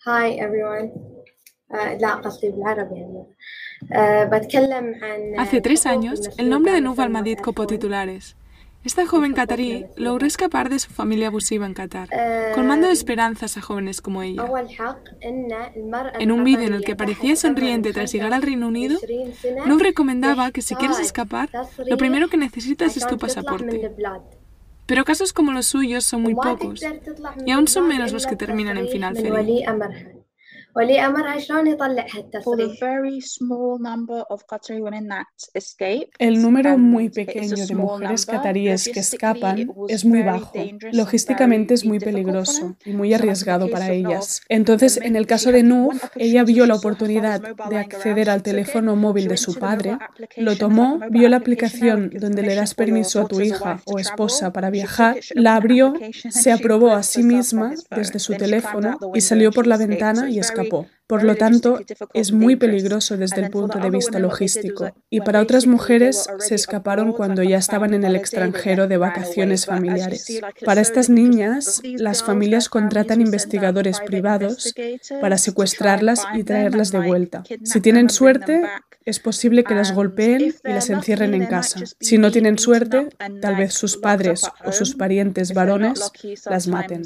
Hi 0.05 0.38
everyone. 0.38 0.92
Hace 5.38 5.61
tres 5.61 5.87
años, 5.87 6.31
el 6.38 6.51
nombre 6.51 6.72
de 6.72 6.81
Nuv 6.81 7.01
al-Madid 7.01 7.38
copó 7.38 7.66
titulares. 7.66 8.37
Esta 8.85 9.05
joven 9.05 9.33
catarí 9.33 9.87
logró 9.96 10.27
escapar 10.27 10.68
de 10.68 10.79
su 10.79 10.90
familia 10.92 11.27
abusiva 11.27 11.66
en 11.66 11.75
Qatar, 11.75 12.09
colmando 12.55 12.87
de 12.87 12.92
esperanzas 12.92 13.57
a 13.57 13.61
jóvenes 13.61 14.01
como 14.01 14.22
ella. 14.22 14.44
En 16.20 16.31
un 16.31 16.44
vídeo 16.44 16.68
en 16.68 16.75
el 16.75 16.85
que 16.85 16.94
parecía 16.94 17.35
sonriente 17.35 17.92
tras 17.92 18.12
llegar 18.12 18.33
al 18.33 18.42
Reino 18.42 18.68
Unido, 18.68 18.96
Nuv 19.66 19.81
recomendaba 19.81 20.53
que 20.53 20.62
si 20.62 20.77
quieres 20.77 21.01
escapar, 21.01 21.49
lo 21.85 21.96
primero 21.96 22.29
que 22.29 22.37
necesitas 22.37 22.96
es 22.96 23.07
tu 23.09 23.18
pasaporte. 23.18 23.92
Pero 24.87 25.05
casos 25.05 25.33
como 25.33 25.51
los 25.51 25.66
suyos 25.66 26.05
son 26.05 26.22
muy 26.22 26.37
pocos, 26.37 26.81
y 27.44 27.51
aún 27.51 27.66
son 27.66 27.88
menos 27.88 28.12
los 28.12 28.25
que 28.25 28.37
terminan 28.37 28.79
en 28.79 28.87
final 28.87 29.16
feliz. 29.16 29.64
El 36.19 36.43
número 36.43 36.77
muy 36.77 37.09
pequeño 37.09 37.57
de 37.67 37.75
mujeres 37.75 38.27
cataríes 38.27 38.85
que 38.93 39.01
escapan 39.01 39.71
es 39.89 40.05
muy 40.05 40.21
bajo. 40.21 40.53
Logísticamente 40.93 41.73
es 41.73 41.87
muy 41.87 41.99
peligroso 41.99 42.77
y 42.85 42.93
muy 42.93 43.15
arriesgado 43.15 43.71
para 43.71 43.91
ellas. 43.91 44.43
Entonces, 44.51 44.99
en 44.99 45.17
el 45.17 45.27
caso 45.27 45.51
de 45.51 45.62
Nuf, 45.62 46.05
ella 46.15 46.45
vio 46.45 46.67
la 46.67 46.75
oportunidad 46.75 47.41
de 47.71 47.79
acceder 47.79 48.29
al 48.29 48.43
teléfono 48.43 48.97
móvil 48.97 49.29
de 49.29 49.39
su 49.39 49.55
padre, 49.55 49.97
lo 50.37 50.59
tomó, 50.59 51.01
vio 51.09 51.31
la 51.31 51.39
aplicación 51.39 52.11
donde 52.21 52.43
le 52.43 52.55
das 52.55 52.75
permiso 52.75 53.23
a 53.23 53.29
tu 53.29 53.41
hija 53.41 53.81
o 53.87 53.99
esposa 53.99 54.53
para 54.53 54.69
viajar, 54.69 55.17
la 55.35 55.57
abrió, 55.57 55.95
se 56.29 56.53
aprobó 56.53 56.91
a 56.93 57.03
sí 57.03 57.23
misma 57.23 57.73
desde 57.91 58.19
su 58.19 58.35
teléfono 58.35 58.99
y 59.15 59.23
salió 59.23 59.51
por 59.53 59.67
la 59.67 59.79
ventana 59.79 60.29
y 60.29 60.39
escapó. 60.39 60.65
couple. 60.68 60.96
Por 61.07 61.23
lo 61.23 61.37
tanto, 61.37 61.79
es 62.14 62.33
muy 62.33 62.57
peligroso 62.57 63.16
desde 63.16 63.42
el 63.42 63.51
punto 63.51 63.79
de 63.79 63.90
vista 63.90 64.19
logístico. 64.19 64.92
Y 65.09 65.21
para 65.21 65.40
otras 65.40 65.66
mujeres 65.66 66.27
se 66.38 66.55
escaparon 66.55 67.12
cuando 67.12 67.42
ya 67.42 67.59
estaban 67.59 67.95
en 67.95 68.05
el 68.05 68.16
extranjero 68.16 68.88
de 68.88 68.97
vacaciones 68.97 69.66
familiares. 69.66 70.40
Para 70.64 70.81
estas 70.81 71.09
niñas, 71.09 71.81
las 71.85 72.25
familias 72.25 72.69
contratan 72.69 73.21
investigadores 73.21 74.01
privados 74.01 74.75
para 75.21 75.38
secuestrarlas 75.38 76.25
y 76.35 76.42
traerlas 76.42 76.90
de 76.90 76.99
vuelta. 77.01 77.45
Si 77.62 77.81
tienen 77.81 78.11
suerte, 78.11 78.62
es 79.05 79.21
posible 79.21 79.62
que 79.62 79.75
las 79.75 79.92
golpeen 79.92 80.55
y 80.64 80.73
las 80.73 80.90
encierren 80.90 81.35
en 81.35 81.47
casa. 81.47 81.81
Si 82.01 82.19
no 82.19 82.33
tienen 82.33 82.59
suerte, 82.59 83.09
tal 83.40 83.55
vez 83.55 83.75
sus 83.75 83.97
padres 83.97 84.42
o 84.64 84.73
sus 84.73 84.97
parientes 84.97 85.55
varones 85.55 86.11
las 86.47 86.66
maten. 86.66 87.05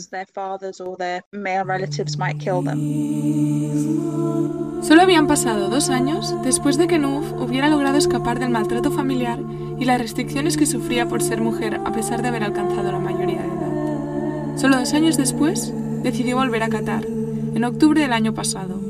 Solo 4.82 5.02
habían 5.02 5.26
pasado 5.26 5.68
dos 5.68 5.90
años 5.90 6.34
después 6.42 6.78
de 6.78 6.86
que 6.86 6.98
Nuf 6.98 7.32
hubiera 7.38 7.68
logrado 7.68 7.98
escapar 7.98 8.38
del 8.38 8.50
maltrato 8.50 8.90
familiar 8.90 9.38
y 9.78 9.84
las 9.84 10.00
restricciones 10.00 10.56
que 10.56 10.66
sufría 10.66 11.08
por 11.08 11.22
ser 11.22 11.40
mujer 11.40 11.80
a 11.84 11.92
pesar 11.92 12.22
de 12.22 12.28
haber 12.28 12.44
alcanzado 12.44 12.90
la 12.90 12.98
mayoría 12.98 13.42
de 13.42 13.48
edad. 13.48 14.56
Solo 14.56 14.78
dos 14.78 14.92
años 14.94 15.16
después, 15.16 15.72
decidió 16.02 16.36
volver 16.36 16.62
a 16.62 16.68
Qatar, 16.68 17.06
en 17.06 17.64
octubre 17.64 18.00
del 18.00 18.12
año 18.12 18.34
pasado. 18.34 18.80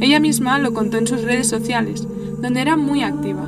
Ella 0.00 0.20
misma 0.20 0.58
lo 0.58 0.74
contó 0.74 0.98
en 0.98 1.06
sus 1.06 1.22
redes 1.22 1.48
sociales, 1.48 2.06
donde 2.40 2.60
era 2.60 2.76
muy 2.76 3.02
activa. 3.02 3.46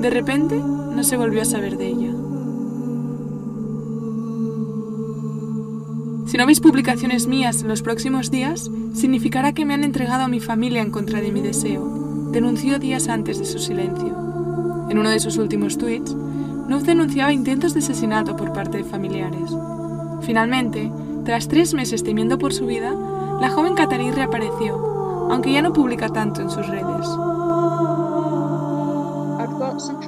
De 0.00 0.10
repente, 0.10 0.56
no 0.56 1.02
se 1.02 1.16
volvió 1.16 1.42
a 1.42 1.46
saber 1.46 1.76
de 1.76 1.88
ella. 1.88 2.10
Si 6.26 6.38
no 6.38 6.46
veis 6.46 6.60
publicaciones 6.60 7.26
mías 7.26 7.62
en 7.62 7.68
los 7.68 7.82
próximos 7.82 8.30
días, 8.30 8.70
significará 8.94 9.52
que 9.52 9.64
me 9.64 9.74
han 9.74 9.84
entregado 9.84 10.24
a 10.24 10.28
mi 10.28 10.40
familia 10.40 10.80
en 10.80 10.90
contra 10.90 11.20
de 11.20 11.30
mi 11.30 11.42
deseo, 11.42 12.30
denunció 12.32 12.78
días 12.78 13.08
antes 13.08 13.38
de 13.38 13.44
su 13.44 13.58
silencio. 13.58 14.86
En 14.88 14.98
uno 14.98 15.10
de 15.10 15.20
sus 15.20 15.36
últimos 15.36 15.78
tweets, 15.78 16.14
Nuf 16.14 16.82
denunciaba 16.84 17.32
intentos 17.32 17.74
de 17.74 17.80
asesinato 17.80 18.36
por 18.36 18.52
parte 18.52 18.78
de 18.78 18.84
familiares. 18.84 19.50
Finalmente, 20.22 20.90
tras 21.24 21.48
tres 21.48 21.74
meses 21.74 22.02
temiendo 22.02 22.38
por 22.38 22.54
su 22.54 22.66
vida, 22.66 22.94
la 23.40 23.50
joven 23.50 23.74
catarí 23.74 24.10
reapareció, 24.10 25.28
aunque 25.30 25.52
ya 25.52 25.60
no 25.60 25.72
publica 25.72 26.08
tanto 26.08 26.40
en 26.40 26.50
sus 26.50 26.66
redes. 26.66 27.06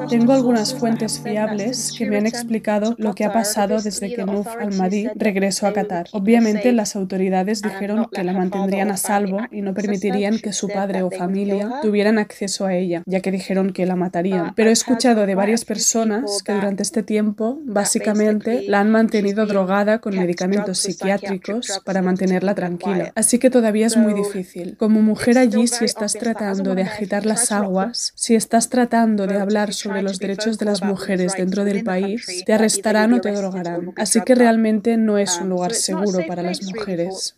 Tengo 0.09 0.33
algunas 0.33 0.75
fuentes 0.75 1.21
fiables 1.21 1.93
que 1.97 2.07
me 2.07 2.19
han 2.19 2.27
explicado 2.27 2.95
lo 2.99 3.15
que 3.15 3.25
ha 3.25 3.33
pasado 3.33 3.81
desde 3.81 4.15
que 4.15 4.25
Nuf 4.25 4.47
al-Mahdi 4.47 5.09
regresó 5.17 5.67
a 5.67 5.73
Qatar. 5.73 6.07
Obviamente, 6.13 6.73
las 6.73 6.95
autoridades 6.95 7.63
dijeron 7.63 8.07
que 8.13 8.23
la 8.23 8.33
mantendrían 8.33 8.91
a 8.91 8.97
salvo 8.97 9.41
y 9.51 9.63
no 9.63 9.75
permitirían 9.75 10.39
que 10.39 10.53
su 10.53 10.69
padre 10.69 11.03
o 11.03 11.11
familia 11.11 11.81
tuvieran 11.83 12.19
acceso 12.19 12.67
a 12.67 12.75
ella, 12.75 13.03
ya 13.07 13.21
que 13.21 13.33
dijeron 13.33 13.73
que 13.73 13.87
la 13.87 13.97
matarían. 13.97 14.55
Pero 14.55 14.71
he 14.71 14.73
escuchado 14.73 15.27
de 15.27 15.35
varias 15.35 15.65
personas 15.65 16.43
que 16.45 16.53
durante 16.53 16.83
este 16.83 17.03
tiempo, 17.03 17.59
básicamente, 17.65 18.63
la 18.69 18.81
han 18.81 18.91
mantenido 18.91 19.47
drogada 19.47 20.01
con 20.01 20.17
medicamentos 20.17 20.79
psiquiátricos 20.79 21.81
para 21.85 22.03
mantenerla 22.03 22.55
tranquila. 22.55 23.13
Así 23.15 23.39
que 23.39 23.51
todavía 23.51 23.87
es 23.87 23.97
muy 23.97 24.15
difícil. 24.15 24.77
Como 24.77 25.03
mujer 25.03 25.39
allí, 25.39 25.67
si 25.67 25.85
estás 25.85 26.13
tratando 26.13 26.75
de 26.75 26.83
agitar 26.83 27.27
las 27.27 27.51
aguas, 27.51 28.13
si 28.15 28.35
estás 28.35 28.69
tratando 28.69 29.27
de 29.27 29.41
hablar 29.41 29.56
sobre 29.73 30.03
los 30.03 30.19
derechos 30.19 30.59
de 30.59 30.67
las 30.67 30.83
mujeres 30.83 31.35
dentro 31.37 31.65
del 31.65 31.83
país, 31.83 32.45
te 32.45 32.53
arrestarán 32.53 33.13
o 33.15 33.21
te 33.21 33.33
drogarán. 33.33 33.93
Así 33.97 34.21
que 34.21 34.35
realmente 34.35 34.97
no 34.97 35.19
es 35.19 35.41
un 35.41 35.49
lugar 35.49 35.75
seguro 35.75 36.21
para 36.27 36.43
las 36.43 36.63
mujeres. 36.63 37.37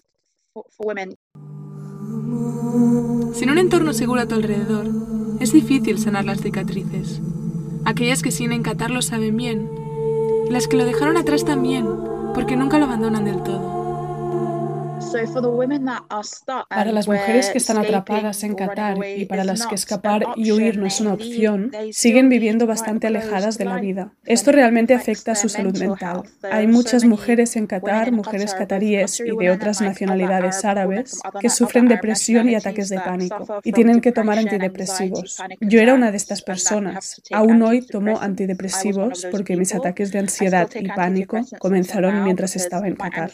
Sin 3.35 3.50
un 3.50 3.59
entorno 3.59 3.92
seguro 3.92 4.20
a 4.20 4.26
tu 4.26 4.35
alrededor, 4.35 4.87
es 5.40 5.52
difícil 5.52 5.98
sanar 5.98 6.24
las 6.24 6.40
cicatrices. 6.40 7.20
Aquellas 7.85 8.22
que 8.22 8.33
siguen 8.33 8.52
en 8.52 8.62
Qatar 8.62 8.90
lo 8.90 9.02
saben 9.02 9.37
bien, 9.37 9.70
las 10.50 10.66
que 10.66 10.76
lo 10.76 10.85
dejaron 10.85 11.16
atrás 11.16 11.44
también, 11.44 11.87
porque 12.35 12.57
nunca 12.57 12.78
lo 12.78 12.87
abandonan 12.87 13.24
del 13.24 13.42
todo. 13.42 13.78
Para 16.69 16.93
las 16.93 17.09
mujeres 17.09 17.51
que 17.51 17.59
están 17.59 17.79
atrapadas 17.79 18.43
en 18.43 18.55
Qatar 18.55 18.99
y 19.17 19.25
para 19.27 19.45
las 19.45 19.67
que 19.67 19.75
escapar 19.75 20.27
y 20.37 20.51
huir 20.51 20.79
no 20.79 20.87
es 20.87 21.01
una 21.01 21.15
opción, 21.15 21.71
siguen 21.93 22.29
viviendo 22.29 22.67
bastante 22.67 23.07
alejadas 23.07 23.59
de 23.59 23.65
la 23.65 23.77
vida. 23.79 24.13
Esto 24.25 24.53
realmente 24.53 24.95
afecta 24.95 25.33
a 25.33 25.35
su 25.35 25.49
salud 25.49 25.77
mental. 25.79 26.23
Hay 26.51 26.67
muchas 26.67 27.05
mujeres 27.05 27.57
en 27.57 27.67
Qatar, 27.67 28.13
mujeres 28.13 28.55
cataríes 28.55 29.21
y 29.21 29.37
de 29.37 29.51
otras 29.51 29.81
nacionalidades 29.81 30.65
árabes, 30.65 31.21
que 31.41 31.49
sufren 31.49 31.87
depresión 31.87 32.49
y 32.49 32.55
ataques 32.55 32.89
de 32.89 33.01
pánico 33.01 33.61
y 33.65 33.73
tienen 33.73 34.01
que 34.01 34.13
tomar 34.13 34.39
antidepresivos. 34.39 35.39
Yo 35.61 35.81
era 35.81 35.95
una 35.95 36.11
de 36.11 36.17
estas 36.17 36.43
personas. 36.43 37.23
Aún 37.33 37.63
hoy 37.63 37.87
tomo 37.87 38.21
antidepresivos 38.21 39.27
porque 39.31 39.57
mis 39.57 39.75
ataques 39.75 40.13
de 40.13 40.19
ansiedad 40.19 40.69
y 40.75 40.89
pánico 40.89 41.41
comenzaron 41.59 42.25
mientras 42.25 42.57
estaba 42.57 42.89
en 42.89 42.97
Qatar. 42.97 43.31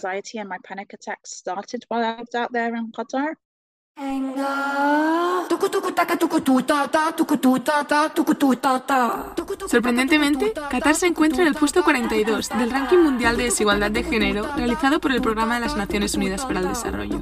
Sorprendentemente, 9.68 10.52
Qatar 10.52 10.94
se 10.96 11.06
encuentra 11.06 11.42
en 11.42 11.48
el 11.48 11.54
puesto 11.54 11.84
42 11.84 12.48
del 12.48 12.70
ranking 12.70 12.98
mundial 12.98 13.36
de 13.36 13.44
desigualdad 13.44 13.92
de 13.92 14.02
género 14.02 14.48
realizado 14.56 15.00
por 15.00 15.12
el 15.12 15.22
Programa 15.22 15.54
de 15.54 15.60
las 15.60 15.76
Naciones 15.76 16.14
Unidas 16.14 16.44
para 16.44 16.60
el 16.60 16.68
Desarrollo. 16.68 17.20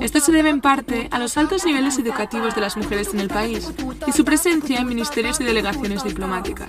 Esto 0.00 0.20
se 0.20 0.32
debe 0.32 0.48
en 0.48 0.60
parte 0.60 1.08
a 1.12 1.18
los 1.20 1.36
altos 1.36 1.64
niveles 1.64 1.96
educativos 1.98 2.56
de 2.56 2.60
las 2.60 2.76
mujeres 2.76 3.14
en 3.14 3.20
el 3.20 3.28
país 3.28 3.72
y 4.06 4.12
su 4.12 4.24
presencia 4.24 4.80
en 4.80 4.88
ministerios 4.88 5.40
y 5.40 5.44
delegaciones 5.44 6.02
diplomáticas. 6.02 6.68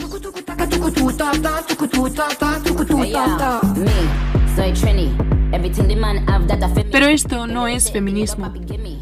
Pero 6.91 7.07
esto 7.07 7.47
no 7.47 7.67
es 7.67 7.91
feminismo. 7.91 8.53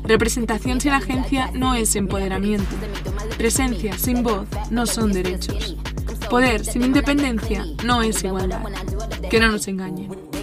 Representación 0.04 0.80
sin 0.80 0.92
agencia 0.94 1.52
no 1.54 1.74
es 1.76 1.96
empoderamiento. 1.96 2.76
Presencia 3.38 3.98
sin 3.98 4.24
voz 4.24 4.48
no 4.72 4.86
son 4.86 5.12
derechos. 5.12 5.78
Poder 6.30 6.66
sin 6.66 6.84
independencia 6.84 7.66
no 7.84 8.02
es 8.02 8.24
igualdad. 8.24 8.62
Que 9.30 9.40
no 9.40 9.52
nos 9.52 9.68
engañen. 9.68 10.37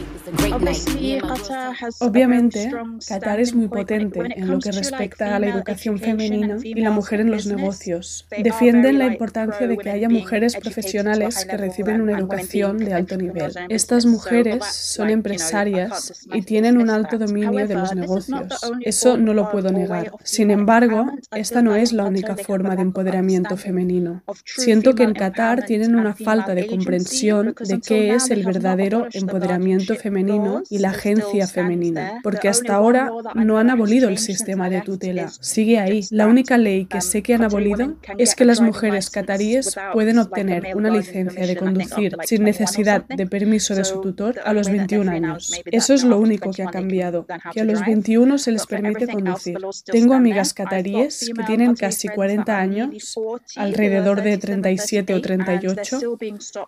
Obviamente, 2.01 2.70
Qatar 3.07 3.40
es 3.40 3.55
muy 3.55 3.68
potente 3.68 4.20
en 4.37 4.49
lo 4.49 4.59
que 4.59 4.73
respecta 4.73 5.37
a 5.37 5.38
la 5.38 5.49
educación 5.49 5.99
femenina 5.99 6.57
y 6.62 6.75
la 6.81 6.90
mujer 6.90 7.20
en 7.20 7.31
los 7.31 7.47
negocios. 7.47 8.27
Defienden 8.42 8.99
la 8.99 9.07
importancia 9.07 9.66
de 9.66 9.77
que 9.77 9.90
haya 9.90 10.09
mujeres 10.09 10.57
profesionales 10.57 11.44
que 11.44 11.57
reciben 11.57 12.01
una 12.01 12.18
educación 12.18 12.79
de 12.79 12.94
alto 12.94 13.16
nivel. 13.16 13.53
Estas 13.68 14.07
mujeres 14.07 14.64
son 14.64 15.11
empresarias 15.11 16.27
y 16.33 16.42
tienen 16.42 16.79
un 16.79 16.90
alto 16.90 17.18
dominio 17.18 17.66
de 17.66 17.75
los 17.75 17.94
negocios. 17.94 18.61
Eso 18.81 19.16
no 19.16 19.35
lo 19.35 19.51
puedo 19.51 19.70
negar. 19.70 20.12
Sin 20.23 20.51
embargo, 20.51 21.07
esta 21.33 21.62
no 21.62 21.75
es 21.75 21.92
la 21.92 22.05
única 22.05 22.37
forma 22.37 22.77
de 22.77 22.83
empoderamiento 22.83 23.57
femenino. 23.57 24.23
Siento 24.44 24.94
que 24.94 25.05
en 25.05 25.14
Qatar 25.14 25.64
tienen 25.64 25.94
una 25.94 26.14
falta 26.14 26.55
de 26.55 26.66
comprensión 26.66 27.55
de 27.59 27.81
qué 27.81 28.14
es 28.14 28.31
el 28.31 28.44
verdadero 28.44 29.07
empoderamiento 29.12 29.94
femenino 29.94 30.23
y 30.70 30.78
la 30.78 30.90
agencia 30.90 31.46
femenina, 31.46 32.20
porque 32.22 32.48
hasta 32.48 32.74
ahora 32.74 33.10
no 33.34 33.58
han 33.58 33.70
abolido 33.70 34.08
el 34.08 34.18
sistema 34.18 34.70
de 34.70 34.80
tutela. 34.80 35.28
Sigue 35.40 35.78
ahí. 35.78 36.06
La 36.10 36.26
única 36.26 36.58
ley 36.58 36.87
que 36.87 37.00
sé 37.00 37.22
que 37.22 37.34
han 37.34 37.44
abolido 37.44 37.94
es 38.18 38.34
que 38.34 38.44
las 38.44 38.60
mujeres 38.60 39.10
cataríes 39.10 39.76
pueden 39.92 40.18
obtener 40.18 40.74
una 40.74 40.90
licencia 40.90 41.46
de 41.46 41.56
conducir 41.56 42.16
sin 42.24 42.44
necesidad 42.44 43.04
de 43.06 43.26
permiso 43.26 43.74
de 43.74 43.84
su 43.84 44.00
tutor 44.00 44.40
a 44.44 44.52
los 44.52 44.68
21 44.68 45.10
años. 45.10 45.52
Eso 45.66 45.94
es 45.94 46.04
lo 46.04 46.18
único 46.18 46.50
que 46.50 46.62
ha 46.62 46.70
cambiado, 46.70 47.26
que 47.52 47.60
a 47.60 47.64
los 47.64 47.84
21 47.84 48.38
se 48.38 48.52
les 48.52 48.66
permite 48.66 49.06
conducir. 49.06 49.58
Tengo 49.84 50.14
amigas 50.14 50.54
cataríes 50.54 51.30
que 51.34 51.42
tienen 51.44 51.74
casi 51.74 52.08
40 52.08 52.58
años, 52.58 53.18
alrededor 53.56 54.22
de 54.22 54.38
37 54.38 55.14
o 55.14 55.20
38, 55.20 56.18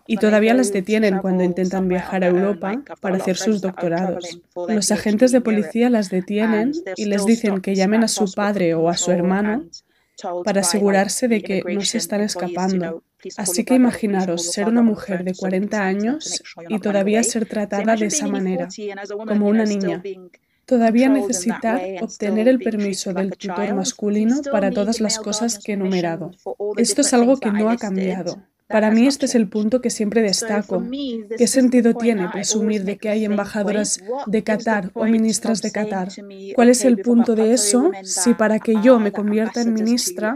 y 0.07 0.17
todavía 0.17 0.53
las 0.53 0.71
detienen 0.71 1.19
cuando 1.19 1.43
intentan 1.43 1.87
viajar 1.87 2.23
a 2.23 2.27
Europa 2.27 2.81
para 2.99 3.17
hacer 3.17 3.37
sus 3.47 3.61
doctorados. 3.61 4.41
Los 4.67 4.91
agentes 4.91 5.31
de 5.31 5.41
policía 5.41 5.89
las 5.89 6.09
detienen 6.09 6.73
y 6.95 7.05
les 7.05 7.25
dicen 7.25 7.61
que 7.61 7.75
llamen 7.75 8.03
a 8.03 8.07
su 8.07 8.31
padre 8.33 8.73
o 8.73 8.89
a 8.89 8.97
su 8.97 9.11
hermano 9.11 9.65
para 10.43 10.61
asegurarse 10.61 11.27
de 11.27 11.41
que 11.41 11.63
no 11.65 11.81
se 11.81 11.97
están 11.99 12.21
escapando. 12.21 13.03
Así 13.37 13.63
que 13.63 13.75
imaginaros 13.75 14.51
ser 14.51 14.67
una 14.67 14.81
mujer 14.81 15.23
de 15.23 15.33
40 15.33 15.81
años 15.81 16.43
y 16.67 16.79
todavía 16.79 17.23
ser 17.23 17.47
tratada 17.47 17.95
de 17.95 18.07
esa 18.07 18.27
manera, 18.27 18.67
como 19.27 19.47
una 19.47 19.63
niña. 19.63 20.03
Todavía 20.65 21.07
necesitar 21.07 21.81
obtener 22.01 22.49
el 22.49 22.59
permiso 22.59 23.13
del 23.13 23.31
tutor 23.37 23.73
masculino 23.73 24.41
para 24.51 24.69
todas 24.69 24.99
las 24.99 25.17
cosas 25.17 25.59
que 25.59 25.71
he 25.71 25.75
enumerado. 25.75 26.31
Esto 26.75 27.01
es 27.01 27.13
algo 27.13 27.37
que 27.37 27.51
no 27.51 27.69
ha 27.69 27.77
cambiado. 27.77 28.43
Para 28.67 28.91
mí 28.91 29.07
este 29.07 29.27
es 29.27 29.35
el 29.35 29.47
punto 29.47 29.81
que 29.81 29.89
siempre 29.89 30.21
destaco. 30.21 30.83
¿Qué 31.37 31.47
sentido 31.47 31.93
tiene 31.93 32.27
presumir 32.29 32.83
de 32.83 32.97
que 32.97 33.07
hay 33.09 33.23
embajadoras 33.23 34.03
de 34.25 34.43
Qatar 34.43 34.91
o 34.93 35.05
ministras 35.05 35.61
de 35.61 35.71
Qatar? 35.71 36.09
¿Cuál 36.53 36.69
es 36.69 36.83
el 36.83 36.97
punto 36.97 37.35
de 37.35 37.53
eso 37.53 37.91
si 38.03 38.33
para 38.33 38.59
que 38.59 38.75
yo 38.83 38.99
me 38.99 39.13
convierta 39.13 39.61
en 39.61 39.73
ministra, 39.73 40.35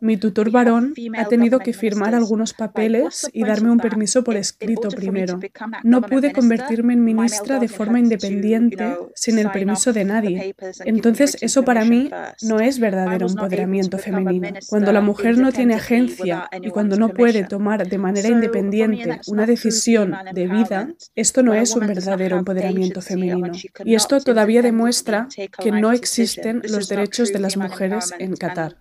mi 0.00 0.18
tutor 0.18 0.50
varón 0.50 0.92
ha 1.16 1.24
tenido 1.26 1.60
que 1.60 1.72
firmar 1.72 2.14
algunos 2.14 2.52
papeles 2.52 3.30
y 3.32 3.44
darme 3.44 3.70
un 3.70 3.78
permiso 3.78 4.22
por 4.22 4.36
escrito 4.36 4.88
primero? 4.88 5.40
No 5.82 6.02
pude 6.02 6.32
convertirme 6.32 6.92
en 6.92 7.04
ministra 7.04 7.58
de 7.58 7.68
forma 7.68 7.98
independiente 7.98 8.96
sin 9.14 9.38
el 9.38 9.50
permiso 9.50 9.94
de 9.94 10.04
nadie. 10.04 10.54
Entonces 10.84 11.38
eso 11.40 11.64
para 11.64 11.86
mí 11.86 12.10
no 12.42 12.60
es 12.60 12.78
verdadero 12.78 13.28
empoderamiento 13.28 13.96
femenino. 13.96 14.48
Cuando 14.68 14.92
la 14.92 15.00
mujer 15.00 15.38
no 15.38 15.52
tiene 15.52 15.74
agencia 15.74 16.50
y 16.60 16.68
cuando 16.68 16.96
no 16.96 17.08
puede 17.08 17.44
tomar 17.44 17.61
de 17.62 17.98
manera 17.98 18.28
independiente 18.28 19.20
una 19.26 19.46
decisión 19.46 20.14
de 20.32 20.46
vida, 20.48 20.88
esto 21.14 21.42
no 21.42 21.54
es 21.54 21.74
un 21.76 21.86
verdadero 21.86 22.38
empoderamiento 22.38 23.00
femenino. 23.00 23.52
Y 23.84 23.94
esto 23.94 24.20
todavía 24.20 24.62
demuestra 24.62 25.28
que 25.62 25.70
no 25.70 25.92
existen 25.92 26.62
los 26.68 26.88
derechos 26.88 27.32
de 27.32 27.38
las 27.38 27.56
mujeres 27.56 28.12
en 28.18 28.36
Qatar. 28.36 28.76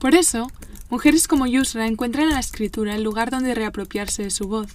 Por 0.00 0.14
eso, 0.14 0.48
mujeres 0.90 1.26
como 1.26 1.46
Yusra 1.46 1.86
encuentran 1.86 2.28
en 2.28 2.34
la 2.34 2.40
escritura 2.40 2.94
el 2.94 3.02
lugar 3.02 3.30
donde 3.30 3.54
reapropiarse 3.54 4.22
de 4.22 4.30
su 4.30 4.46
voz. 4.46 4.68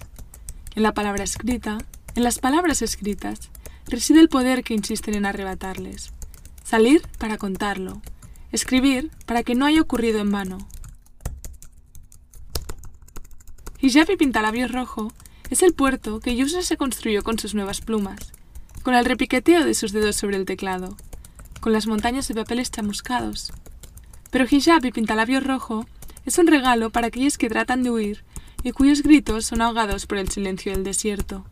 En 0.74 0.82
la 0.82 0.92
palabra 0.92 1.24
escrita, 1.24 1.78
en 2.14 2.24
las 2.24 2.38
palabras 2.38 2.82
escritas, 2.82 3.50
reside 3.86 4.20
el 4.20 4.28
poder 4.28 4.62
que 4.62 4.74
insisten 4.74 5.14
en 5.14 5.26
arrebatarles. 5.26 6.12
Salir 6.62 7.02
para 7.18 7.38
contarlo, 7.38 8.02
Escribir 8.52 9.10
para 9.26 9.42
que 9.42 9.54
no 9.54 9.66
haya 9.66 9.80
ocurrido 9.80 10.18
en 10.20 10.30
vano. 10.32 10.58
Hijab 13.80 14.10
y 14.10 14.16
Pintalabios 14.16 14.72
Rojo 14.72 15.12
es 15.50 15.62
el 15.62 15.72
puerto 15.72 16.20
que 16.20 16.36
Yusra 16.36 16.62
se 16.62 16.76
construyó 16.76 17.22
con 17.22 17.38
sus 17.38 17.54
nuevas 17.54 17.80
plumas, 17.80 18.32
con 18.82 18.94
el 18.94 19.04
repiqueteo 19.04 19.64
de 19.64 19.74
sus 19.74 19.92
dedos 19.92 20.16
sobre 20.16 20.36
el 20.36 20.46
teclado, 20.46 20.96
con 21.60 21.72
las 21.72 21.86
montañas 21.86 22.28
de 22.28 22.34
papeles 22.34 22.70
chamuscados. 22.70 23.52
Pero 24.30 24.46
Hijab 24.50 24.84
y 24.84 24.92
Pintalabios 24.92 25.44
Rojo 25.44 25.86
es 26.26 26.38
un 26.38 26.46
regalo 26.46 26.90
para 26.90 27.06
aquellos 27.06 27.38
que 27.38 27.48
tratan 27.48 27.82
de 27.82 27.90
huir 27.90 28.24
y 28.62 28.72
cuyos 28.72 29.02
gritos 29.02 29.46
son 29.46 29.62
ahogados 29.62 30.06
por 30.06 30.18
el 30.18 30.28
silencio 30.28 30.72
del 30.72 30.84
desierto. 30.84 31.44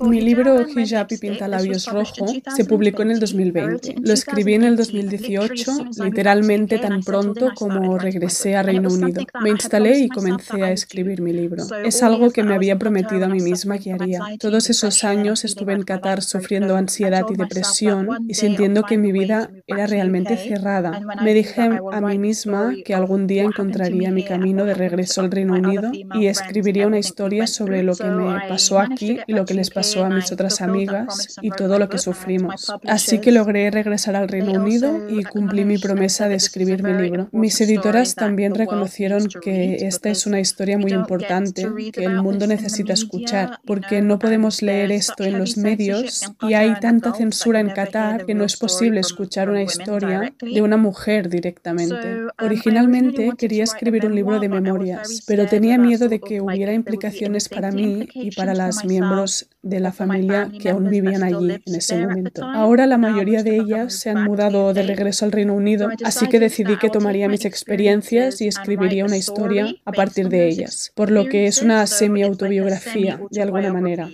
Mi 0.00 0.20
libro 0.20 0.66
Hijab 0.66 1.08
y 1.10 1.18
Pintalabios 1.18 1.86
Rojo 1.86 2.26
se 2.56 2.64
publicó 2.64 3.02
en 3.02 3.10
el 3.10 3.20
2020. 3.20 3.96
Lo 4.00 4.12
escribí 4.12 4.54
en 4.54 4.64
el 4.64 4.76
2018, 4.76 5.72
literalmente 6.02 6.78
tan 6.78 7.02
pronto 7.02 7.50
como 7.54 7.98
regresé 7.98 8.56
a 8.56 8.62
Reino 8.62 8.88
Unido. 8.88 9.22
Me 9.42 9.50
instalé 9.50 9.98
y 9.98 10.08
comencé 10.08 10.62
a 10.62 10.72
escribir 10.72 11.20
mi 11.20 11.32
libro. 11.32 11.64
Es 11.84 12.02
algo 12.02 12.30
que 12.30 12.42
me 12.42 12.54
había 12.54 12.78
prometido 12.78 13.26
a 13.26 13.28
mí 13.28 13.40
misma 13.40 13.78
que 13.78 13.92
haría. 13.92 14.20
Todos 14.38 14.70
esos 14.70 15.04
años 15.04 15.44
estuve 15.44 15.74
en 15.74 15.82
Qatar 15.82 16.22
sufriendo 16.22 16.76
ansiedad 16.76 17.24
y 17.30 17.36
depresión 17.36 18.08
y 18.28 18.34
sintiendo 18.34 18.84
que 18.84 18.96
mi 18.96 19.12
vida 19.12 19.50
era 19.66 19.86
realmente 19.86 20.36
cerrada. 20.36 21.00
Me 21.22 21.34
dije 21.34 21.68
a 21.92 22.00
mí 22.00 22.18
misma 22.18 22.72
que 22.84 22.94
algún 22.94 23.26
día 23.26 23.42
encontraría 23.42 24.10
mi 24.10 24.24
camino 24.24 24.64
de 24.64 24.74
regreso 24.74 25.20
al 25.20 25.30
Reino 25.30 25.54
Unido 25.54 25.92
y 26.14 26.26
escribiría 26.26 26.86
una 26.86 26.98
historia 26.98 27.46
sobre 27.46 27.82
lo 27.82 27.94
que 27.94 28.04
me 28.04 28.48
pasó 28.48 28.78
aquí 28.78 29.18
y 29.26 29.32
lo 29.34 29.41
que 29.44 29.54
les 29.54 29.70
pasó 29.70 30.04
a 30.04 30.10
mis 30.10 30.30
otras 30.32 30.60
amigas 30.60 31.36
y 31.40 31.50
todo 31.50 31.78
lo 31.78 31.88
que 31.88 31.98
sufrimos. 31.98 32.72
Así 32.86 33.18
que 33.18 33.32
logré 33.32 33.70
regresar 33.70 34.16
al 34.16 34.28
Reino 34.28 34.52
Unido 34.52 35.08
y 35.08 35.24
cumplí 35.24 35.64
mi 35.64 35.78
promesa 35.78 36.28
de 36.28 36.34
escribir 36.34 36.82
mi 36.82 36.92
libro. 36.92 37.28
Mis 37.32 37.60
editoras 37.60 38.14
también 38.14 38.54
reconocieron 38.54 39.28
que 39.42 39.86
esta 39.86 40.10
es 40.10 40.26
una 40.26 40.40
historia 40.40 40.78
muy 40.78 40.92
importante 40.92 41.68
que 41.92 42.04
el 42.04 42.22
mundo 42.22 42.46
necesita 42.46 42.92
escuchar, 42.92 43.60
porque 43.66 44.00
no 44.02 44.18
podemos 44.18 44.62
leer 44.62 44.92
esto 44.92 45.24
en 45.24 45.38
los 45.38 45.56
medios 45.56 46.32
y 46.42 46.54
hay 46.54 46.74
tanta 46.80 47.12
censura 47.14 47.60
en 47.60 47.70
Qatar 47.70 48.26
que 48.26 48.34
no 48.34 48.44
es 48.44 48.56
posible 48.56 49.00
escuchar 49.00 49.48
una 49.50 49.62
historia 49.62 50.34
de 50.40 50.62
una 50.62 50.76
mujer 50.76 51.28
directamente. 51.28 52.26
Originalmente 52.40 53.32
quería 53.36 53.64
escribir 53.64 54.06
un 54.06 54.14
libro 54.14 54.40
de 54.40 54.48
memorias, 54.48 55.22
pero 55.26 55.46
tenía 55.46 55.78
miedo 55.78 56.08
de 56.08 56.20
que 56.20 56.40
hubiera 56.40 56.72
implicaciones 56.72 57.48
para 57.48 57.70
mí 57.70 58.08
y 58.14 58.30
para 58.34 58.54
las 58.54 58.84
miembros 58.84 59.31
de 59.62 59.80
la 59.80 59.92
familia 59.92 60.50
que 60.60 60.70
aún 60.70 60.88
vivían 60.90 61.22
allí 61.22 61.52
en 61.64 61.74
ese 61.74 62.06
momento. 62.06 62.44
Ahora 62.44 62.86
la 62.86 62.98
mayoría 62.98 63.42
de 63.42 63.56
ellas 63.56 63.94
se 63.94 64.10
han 64.10 64.24
mudado 64.24 64.72
de 64.74 64.82
regreso 64.82 65.24
al 65.24 65.32
Reino 65.32 65.54
Unido, 65.54 65.88
así 66.04 66.28
que 66.28 66.40
decidí 66.40 66.78
que 66.78 66.90
tomaría 66.90 67.28
mis 67.28 67.44
experiencias 67.44 68.40
y 68.40 68.48
escribiría 68.48 69.04
una 69.04 69.16
historia 69.16 69.74
a 69.84 69.92
partir 69.92 70.28
de 70.28 70.48
ellas, 70.48 70.92
por 70.94 71.10
lo 71.10 71.26
que 71.26 71.46
es 71.46 71.62
una 71.62 71.86
semi-autobiografía 71.86 73.20
de 73.30 73.42
alguna 73.42 73.72
manera. 73.72 74.08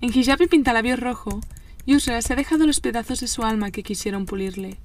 En 0.00 0.10
Hijab 0.14 0.40
y 0.42 0.46
Pintalabios 0.46 1.00
Rojo, 1.00 1.40
Yusra 1.86 2.22
se 2.22 2.32
ha 2.32 2.36
dejado 2.36 2.66
los 2.66 2.80
pedazos 2.80 3.20
de 3.20 3.28
su 3.28 3.42
alma 3.42 3.70
que 3.70 3.82
quisieron 3.82 4.26
pulirle. 4.26 4.78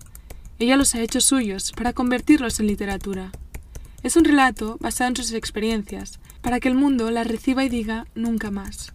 Ella 0.58 0.78
los 0.78 0.96
ha 0.96 1.02
hecho 1.02 1.20
suyos 1.20 1.72
para 1.74 1.94
convertirlos 1.94 2.60
en 2.60 2.68
literatura. 2.68 3.32
Es 4.04 4.16
un 4.16 4.24
relato 4.26 4.78
basado 4.80 5.10
en 5.10 5.16
sus 5.16 5.34
experiencias, 5.34 6.20
para 6.44 6.60
que 6.60 6.68
el 6.68 6.76
mundo 6.76 7.10
la 7.10 7.24
reciba 7.24 7.64
y 7.64 7.70
diga 7.70 8.06
nunca 8.14 8.52
más. 8.52 8.94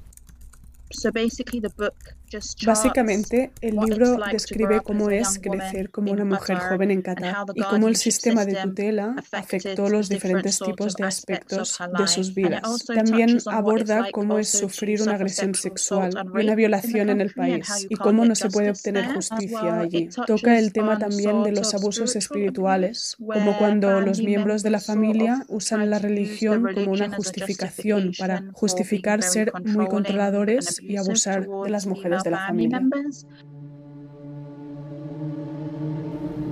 Básicamente, 2.65 3.53
el 3.61 3.77
libro 3.77 4.17
describe 4.31 4.81
cómo 4.81 5.11
es 5.11 5.39
crecer 5.39 5.91
como 5.91 6.13
una 6.13 6.25
mujer 6.25 6.59
joven 6.59 6.91
en 6.91 7.03
Qatar 7.03 7.37
y 7.55 7.63
cómo 7.63 7.89
el 7.89 7.97
sistema 7.97 8.45
de 8.45 8.55
tutela 8.55 9.15
afectó 9.33 9.89
los 9.89 10.09
diferentes 10.09 10.59
tipos 10.59 10.95
de 10.95 11.05
aspectos 11.05 11.79
de 11.99 12.09
sus 12.09 12.35
vidas. 12.35 12.63
También 12.87 13.39
aborda 13.47 14.09
cómo 14.13 14.39
es 14.39 14.49
sufrir 14.51 15.03
una 15.03 15.15
agresión 15.15 15.55
sexual 15.55 16.11
y 16.35 16.45
una 16.45 16.55
violación 16.55 17.11
en 17.11 17.21
el 17.21 17.33
país 17.33 17.87
y 17.89 17.97
cómo 17.97 18.25
no 18.25 18.35
se 18.35 18.51
puede 18.51 18.71
obtener 18.71 19.13
justicia 19.15 19.81
allí. 19.81 20.09
Toca 20.27 20.59
el 20.59 20.73
tema 20.73 20.99
también 20.99 21.43
de 21.43 21.53
los 21.53 21.75
abusos 21.75 22.17
espirituales, 22.17 23.17
como 23.19 23.57
cuando 23.59 24.01
los 24.01 24.21
miembros 24.21 24.63
de 24.63 24.71
la 24.71 24.81
familia 24.81 25.45
usan 25.49 25.89
la 25.91 25.99
religión 25.99 26.67
como 26.75 26.93
una 26.93 27.15
justificación 27.15 28.13
para 28.19 28.45
justificar 28.53 29.23
ser 29.23 29.53
muy 29.65 29.87
controladores 29.87 30.81
y 30.81 30.97
abusar 30.97 31.47
de 31.47 31.71
las 31.71 31.87
mujeres 31.87 32.18
de 32.23 32.31
la 32.31 32.47
familia. 32.47 32.81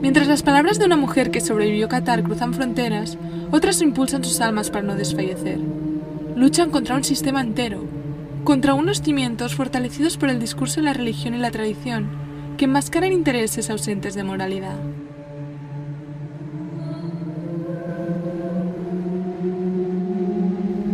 Mientras 0.03 0.29
las 0.29 0.43
palabras 0.43 0.79
de 0.79 0.85
una 0.85 0.97
mujer 0.97 1.31
que 1.31 1.41
sobrevivió 1.41 1.87
a 1.87 1.89
Qatar 1.89 2.23
cruzan 2.23 2.55
fronteras, 2.55 3.19
otras 3.51 3.81
impulsan 3.83 4.23
sus 4.23 4.41
almas 4.41 4.71
para 4.71 4.87
no 4.87 4.95
desfallecer. 4.95 5.59
Luchan 6.37 6.71
contra 6.71 6.95
un 6.95 7.05
sistema 7.05 7.41
entero, 7.41 7.85
contra 8.45 8.75
unos 8.75 9.03
cimientos 9.03 9.55
fortalecidos 9.55 10.17
por 10.17 10.29
el 10.29 10.39
discurso 10.39 10.81
de 10.81 10.85
la 10.85 10.93
religión 10.93 11.35
y 11.35 11.39
la 11.39 11.51
tradición, 11.51 12.09
que 12.57 12.67
enmascaran 12.67 13.13
intereses 13.13 13.71
ausentes 13.71 14.15
de 14.15 14.23
moralidad. 14.23 14.77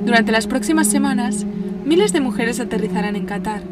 Durante 0.07 0.33
las 0.33 0.47
próximas 0.47 0.89
semanas, 0.89 1.45
miles 1.85 2.13
de 2.13 2.21
mujeres 2.21 2.61
aterrizarán 2.61 3.17
en 3.17 3.27
Qatar. 3.27 3.72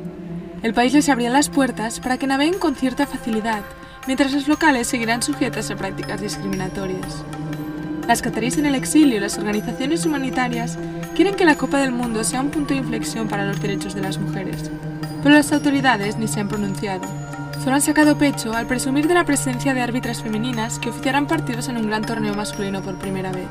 El 0.63 0.75
país 0.75 0.93
les 0.93 1.09
abrirá 1.09 1.31
las 1.31 1.49
puertas 1.49 2.01
para 2.01 2.19
que 2.19 2.27
naveguen 2.27 2.59
con 2.59 2.75
cierta 2.75 3.07
facilidad 3.07 3.63
mientras 4.07 4.33
los 4.33 4.49
locales 4.49 4.87
seguirán 4.87 5.23
sujetas 5.23 5.71
a 5.71 5.77
prácticas 5.77 6.21
discriminatorias. 6.21 7.23
Las 8.07 8.23
cataríes 8.23 8.59
en 8.59 8.67
el 8.67 8.75
exilio 8.75 9.17
y 9.17 9.21
las 9.21 9.39
organizaciones 9.39 10.05
humanitarias 10.05 10.79
quieren 11.15 11.35
que 11.37 11.45
la 11.45 11.57
Copa 11.57 11.79
del 11.79 11.93
Mundo 11.93 12.25
sea 12.25 12.41
un 12.41 12.51
punto 12.51 12.75
de 12.75 12.81
inflexión 12.81 13.29
para 13.29 13.45
los 13.45 13.61
derechos 13.61 13.95
de 13.95 14.03
las 14.03 14.19
mujeres, 14.19 14.71
pero 15.23 15.35
las 15.35 15.53
autoridades 15.53 16.17
ni 16.17 16.27
se 16.27 16.41
han 16.41 16.49
pronunciado. 16.49 17.03
Solo 17.63 17.77
han 17.77 17.83
sacado 17.83 18.17
pecho 18.17 18.55
al 18.55 18.67
presumir 18.67 19.07
de 19.07 19.15
la 19.15 19.25
presencia 19.25 19.75
de 19.75 19.83
árbitras 19.83 20.23
femeninas 20.23 20.79
que 20.79 20.89
oficiarán 20.89 21.27
partidos 21.27 21.69
en 21.69 21.77
un 21.77 21.87
gran 21.87 22.03
torneo 22.03 22.35
masculino 22.35 22.83
por 22.83 22.97
primera 22.97 23.31
vez. 23.31 23.49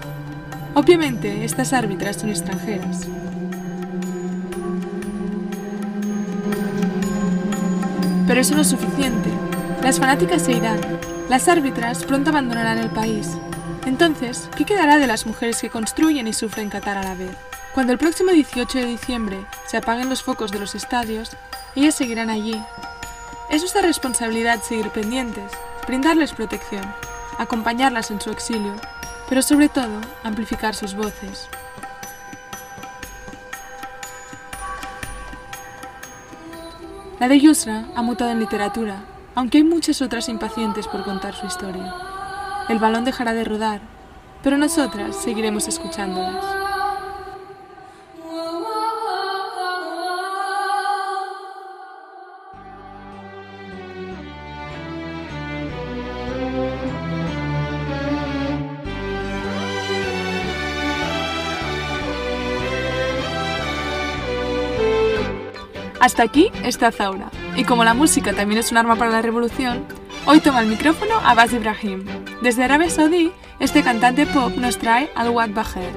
Obviamente, 0.74 1.46
estas 1.46 1.74
árbitras 1.74 2.18
son 2.18 2.30
extranjeras. 2.30 3.08
Pero 8.30 8.42
eso 8.42 8.54
no 8.54 8.62
es 8.62 8.70
suficiente. 8.70 9.32
Las 9.82 9.98
fanáticas 9.98 10.44
se 10.44 10.52
irán, 10.52 10.80
las 11.30 11.48
árbitras 11.48 12.04
pronto 12.04 12.30
abandonarán 12.30 12.78
el 12.78 12.92
país. 12.92 13.28
Entonces, 13.88 14.52
¿qué 14.56 14.66
quedará 14.66 15.00
de 15.00 15.08
las 15.08 15.26
mujeres 15.26 15.60
que 15.60 15.72
construyen 15.72 16.28
y 16.28 16.34
sufren 16.34 16.70
Qatar 16.70 17.00
a 17.00 17.04
la 17.04 17.16
vez? 17.16 17.36
Cuando 17.74 17.92
el 17.92 17.98
próximo 17.98 18.32
18 18.32 18.78
de 18.78 18.86
diciembre 18.86 19.44
se 19.66 19.78
apaguen 19.78 20.10
los 20.10 20.22
focos 20.22 20.52
de 20.52 20.60
los 20.60 20.76
estadios, 20.76 21.32
ellas 21.76 21.96
seguirán 21.96 22.30
allí. 22.30 22.54
Es 23.50 23.62
nuestra 23.62 23.82
responsabilidad 23.82 24.62
seguir 24.62 24.92
pendientes, 24.92 25.52
brindarles 25.88 26.34
protección, 26.34 26.84
acompañarlas 27.40 28.12
en 28.12 28.22
su 28.22 28.30
exilio, 28.30 28.76
pero 29.28 29.42
sobre 29.42 29.70
todo 29.70 30.02
amplificar 30.24 30.76
sus 30.76 30.94
voces. 30.94 31.50
La 37.20 37.28
de 37.28 37.40
Yusra 37.40 37.86
ha 37.96 38.02
mutado 38.02 38.32
en 38.32 38.40
literatura 38.40 39.04
aunque 39.40 39.60
hay 39.60 39.64
muchas 39.64 40.02
otras 40.02 40.28
impacientes 40.28 40.88
por 40.88 41.04
contar 41.04 41.34
su 41.34 41.46
historia. 41.46 41.94
El 42.68 42.80
balón 42.80 43.06
dejará 43.06 43.34
de 43.34 43.46
rodar, 43.46 43.80
pero 44.44 44.58
nosotras 44.58 45.16
seguiremos 45.16 45.68
escuchándolas. 45.68 46.69
Hasta 66.10 66.24
aquí 66.24 66.50
está 66.64 66.92
Zaura. 66.92 67.30
Y 67.56 67.66
como 67.66 67.84
la 67.84 67.94
música 67.94 68.34
también 68.34 68.60
es 68.60 68.72
un 68.72 68.78
arma 68.80 68.96
para 68.96 69.12
la 69.12 69.22
revolución, 69.22 69.86
hoy 70.26 70.40
toma 70.40 70.62
el 70.62 70.68
micrófono 70.68 71.14
Abbas 71.24 71.54
Ibrahim. 71.54 72.04
Desde 72.42 72.64
Arabia 72.64 72.90
Saudí, 72.90 73.32
este 73.60 73.84
cantante 73.84 74.26
pop 74.26 74.52
nos 74.58 74.80
trae 74.80 75.12
al 75.14 75.30
Wad 75.30 75.52
Baher. 75.52 75.94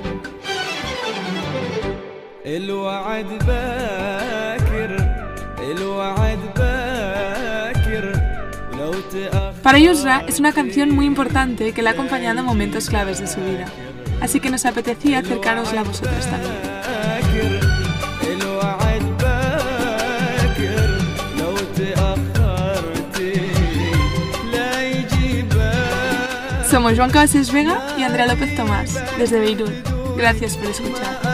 Para 9.62 9.78
Yusra 9.78 10.24
es 10.28 10.40
una 10.40 10.52
canción 10.52 10.94
muy 10.94 11.06
importante 11.06 11.72
que 11.72 11.80
le 11.80 11.88
ha 11.88 11.92
acompañado 11.92 12.40
en 12.40 12.44
momentos 12.44 12.90
claves 12.90 13.18
de 13.18 13.26
su 13.26 13.40
vida, 13.40 13.64
así 14.20 14.40
que 14.40 14.50
nos 14.50 14.66
apetecía 14.66 15.20
acercarosla 15.20 15.80
a 15.80 15.84
vosotros 15.84 16.26
también. 16.26 16.71
Somos 26.82 26.98
Juan 26.98 27.10
Cabezas 27.10 27.52
Vega 27.52 27.80
y 27.96 28.02
Andrea 28.02 28.26
López 28.26 28.56
Tomás, 28.56 29.00
desde 29.16 29.38
Beirut. 29.38 29.70
Gracias 30.16 30.56
por 30.56 30.66
escuchar. 30.66 31.31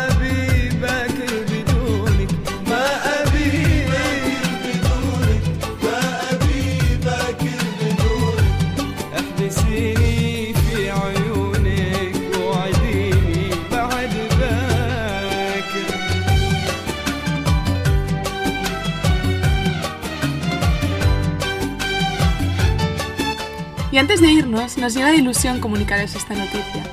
Y 23.98 24.00
antes 24.00 24.20
de 24.20 24.30
irnos, 24.30 24.78
nos 24.78 24.94
llena 24.94 25.10
de 25.10 25.16
ilusión 25.16 25.58
comunicaros 25.58 26.14
esta 26.14 26.32
noticia. 26.32 26.84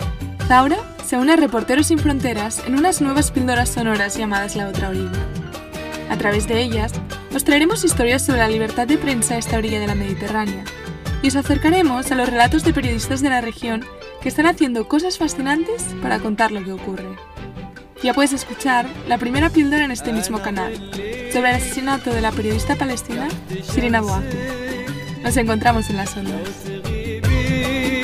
Zaura 0.47 0.77
se 1.05 1.17
une 1.17 1.33
a 1.33 1.35
Reporteros 1.35 1.85
Sin 1.85 1.99
Fronteras 1.99 2.63
en 2.65 2.73
unas 2.73 2.99
nuevas 2.99 3.29
píldoras 3.29 3.69
sonoras 3.69 4.17
llamadas 4.17 4.55
La 4.55 4.67
Otra 4.67 4.89
Orilla. 4.89 5.11
A 6.09 6.17
través 6.17 6.47
de 6.47 6.59
ellas, 6.63 6.93
os 7.35 7.43
traeremos 7.43 7.83
historias 7.83 8.25
sobre 8.25 8.39
la 8.39 8.47
libertad 8.47 8.87
de 8.87 8.97
prensa 8.97 9.35
a 9.35 9.37
esta 9.37 9.57
orilla 9.57 9.79
de 9.79 9.85
la 9.85 9.93
Mediterránea 9.93 10.63
y 11.21 11.27
os 11.27 11.35
acercaremos 11.35 12.11
a 12.11 12.15
los 12.15 12.27
relatos 12.27 12.63
de 12.63 12.73
periodistas 12.73 13.21
de 13.21 13.29
la 13.29 13.41
región 13.41 13.85
que 14.23 14.29
están 14.29 14.47
haciendo 14.47 14.87
cosas 14.87 15.19
fascinantes 15.19 15.83
para 16.01 16.17
contar 16.17 16.51
lo 16.51 16.63
que 16.63 16.71
ocurre. 16.71 17.15
Ya 18.01 18.15
puedes 18.15 18.33
escuchar 18.33 18.87
la 19.07 19.19
primera 19.19 19.51
píldora 19.51 19.85
en 19.85 19.91
este 19.91 20.11
mismo 20.11 20.41
canal, 20.41 20.73
sobre 21.31 21.51
el 21.51 21.57
asesinato 21.57 22.11
de 22.11 22.21
la 22.21 22.31
periodista 22.31 22.75
palestina 22.75 23.27
Sirina 23.61 24.01
Boazi. 24.01 24.37
Nos 25.21 25.37
encontramos 25.37 25.87
en 25.91 25.97
las 25.97 26.17
ondas. 26.17 26.74
see. 27.45 27.94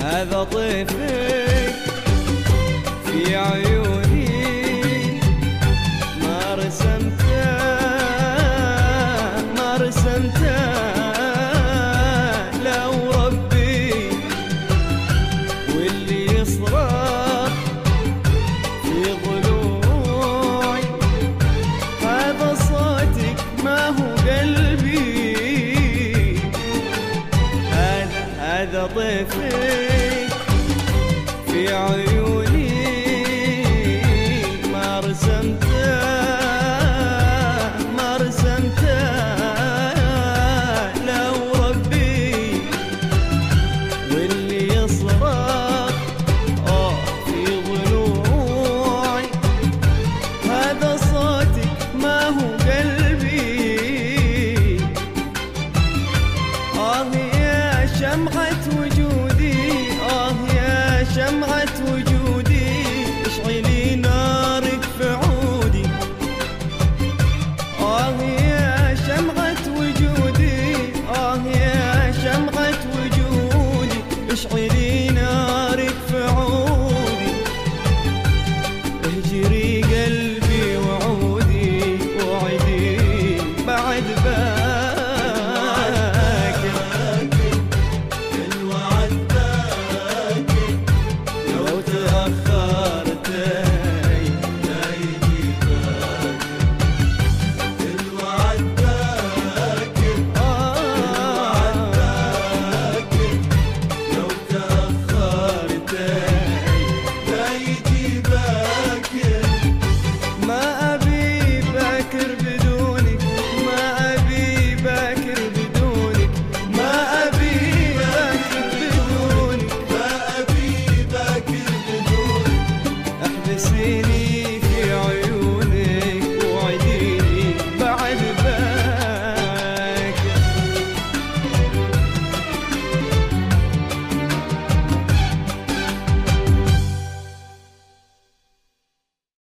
هذا 0.00 0.44
طيفك 0.44 1.74
في 3.06 3.36
عيوني 3.36 3.89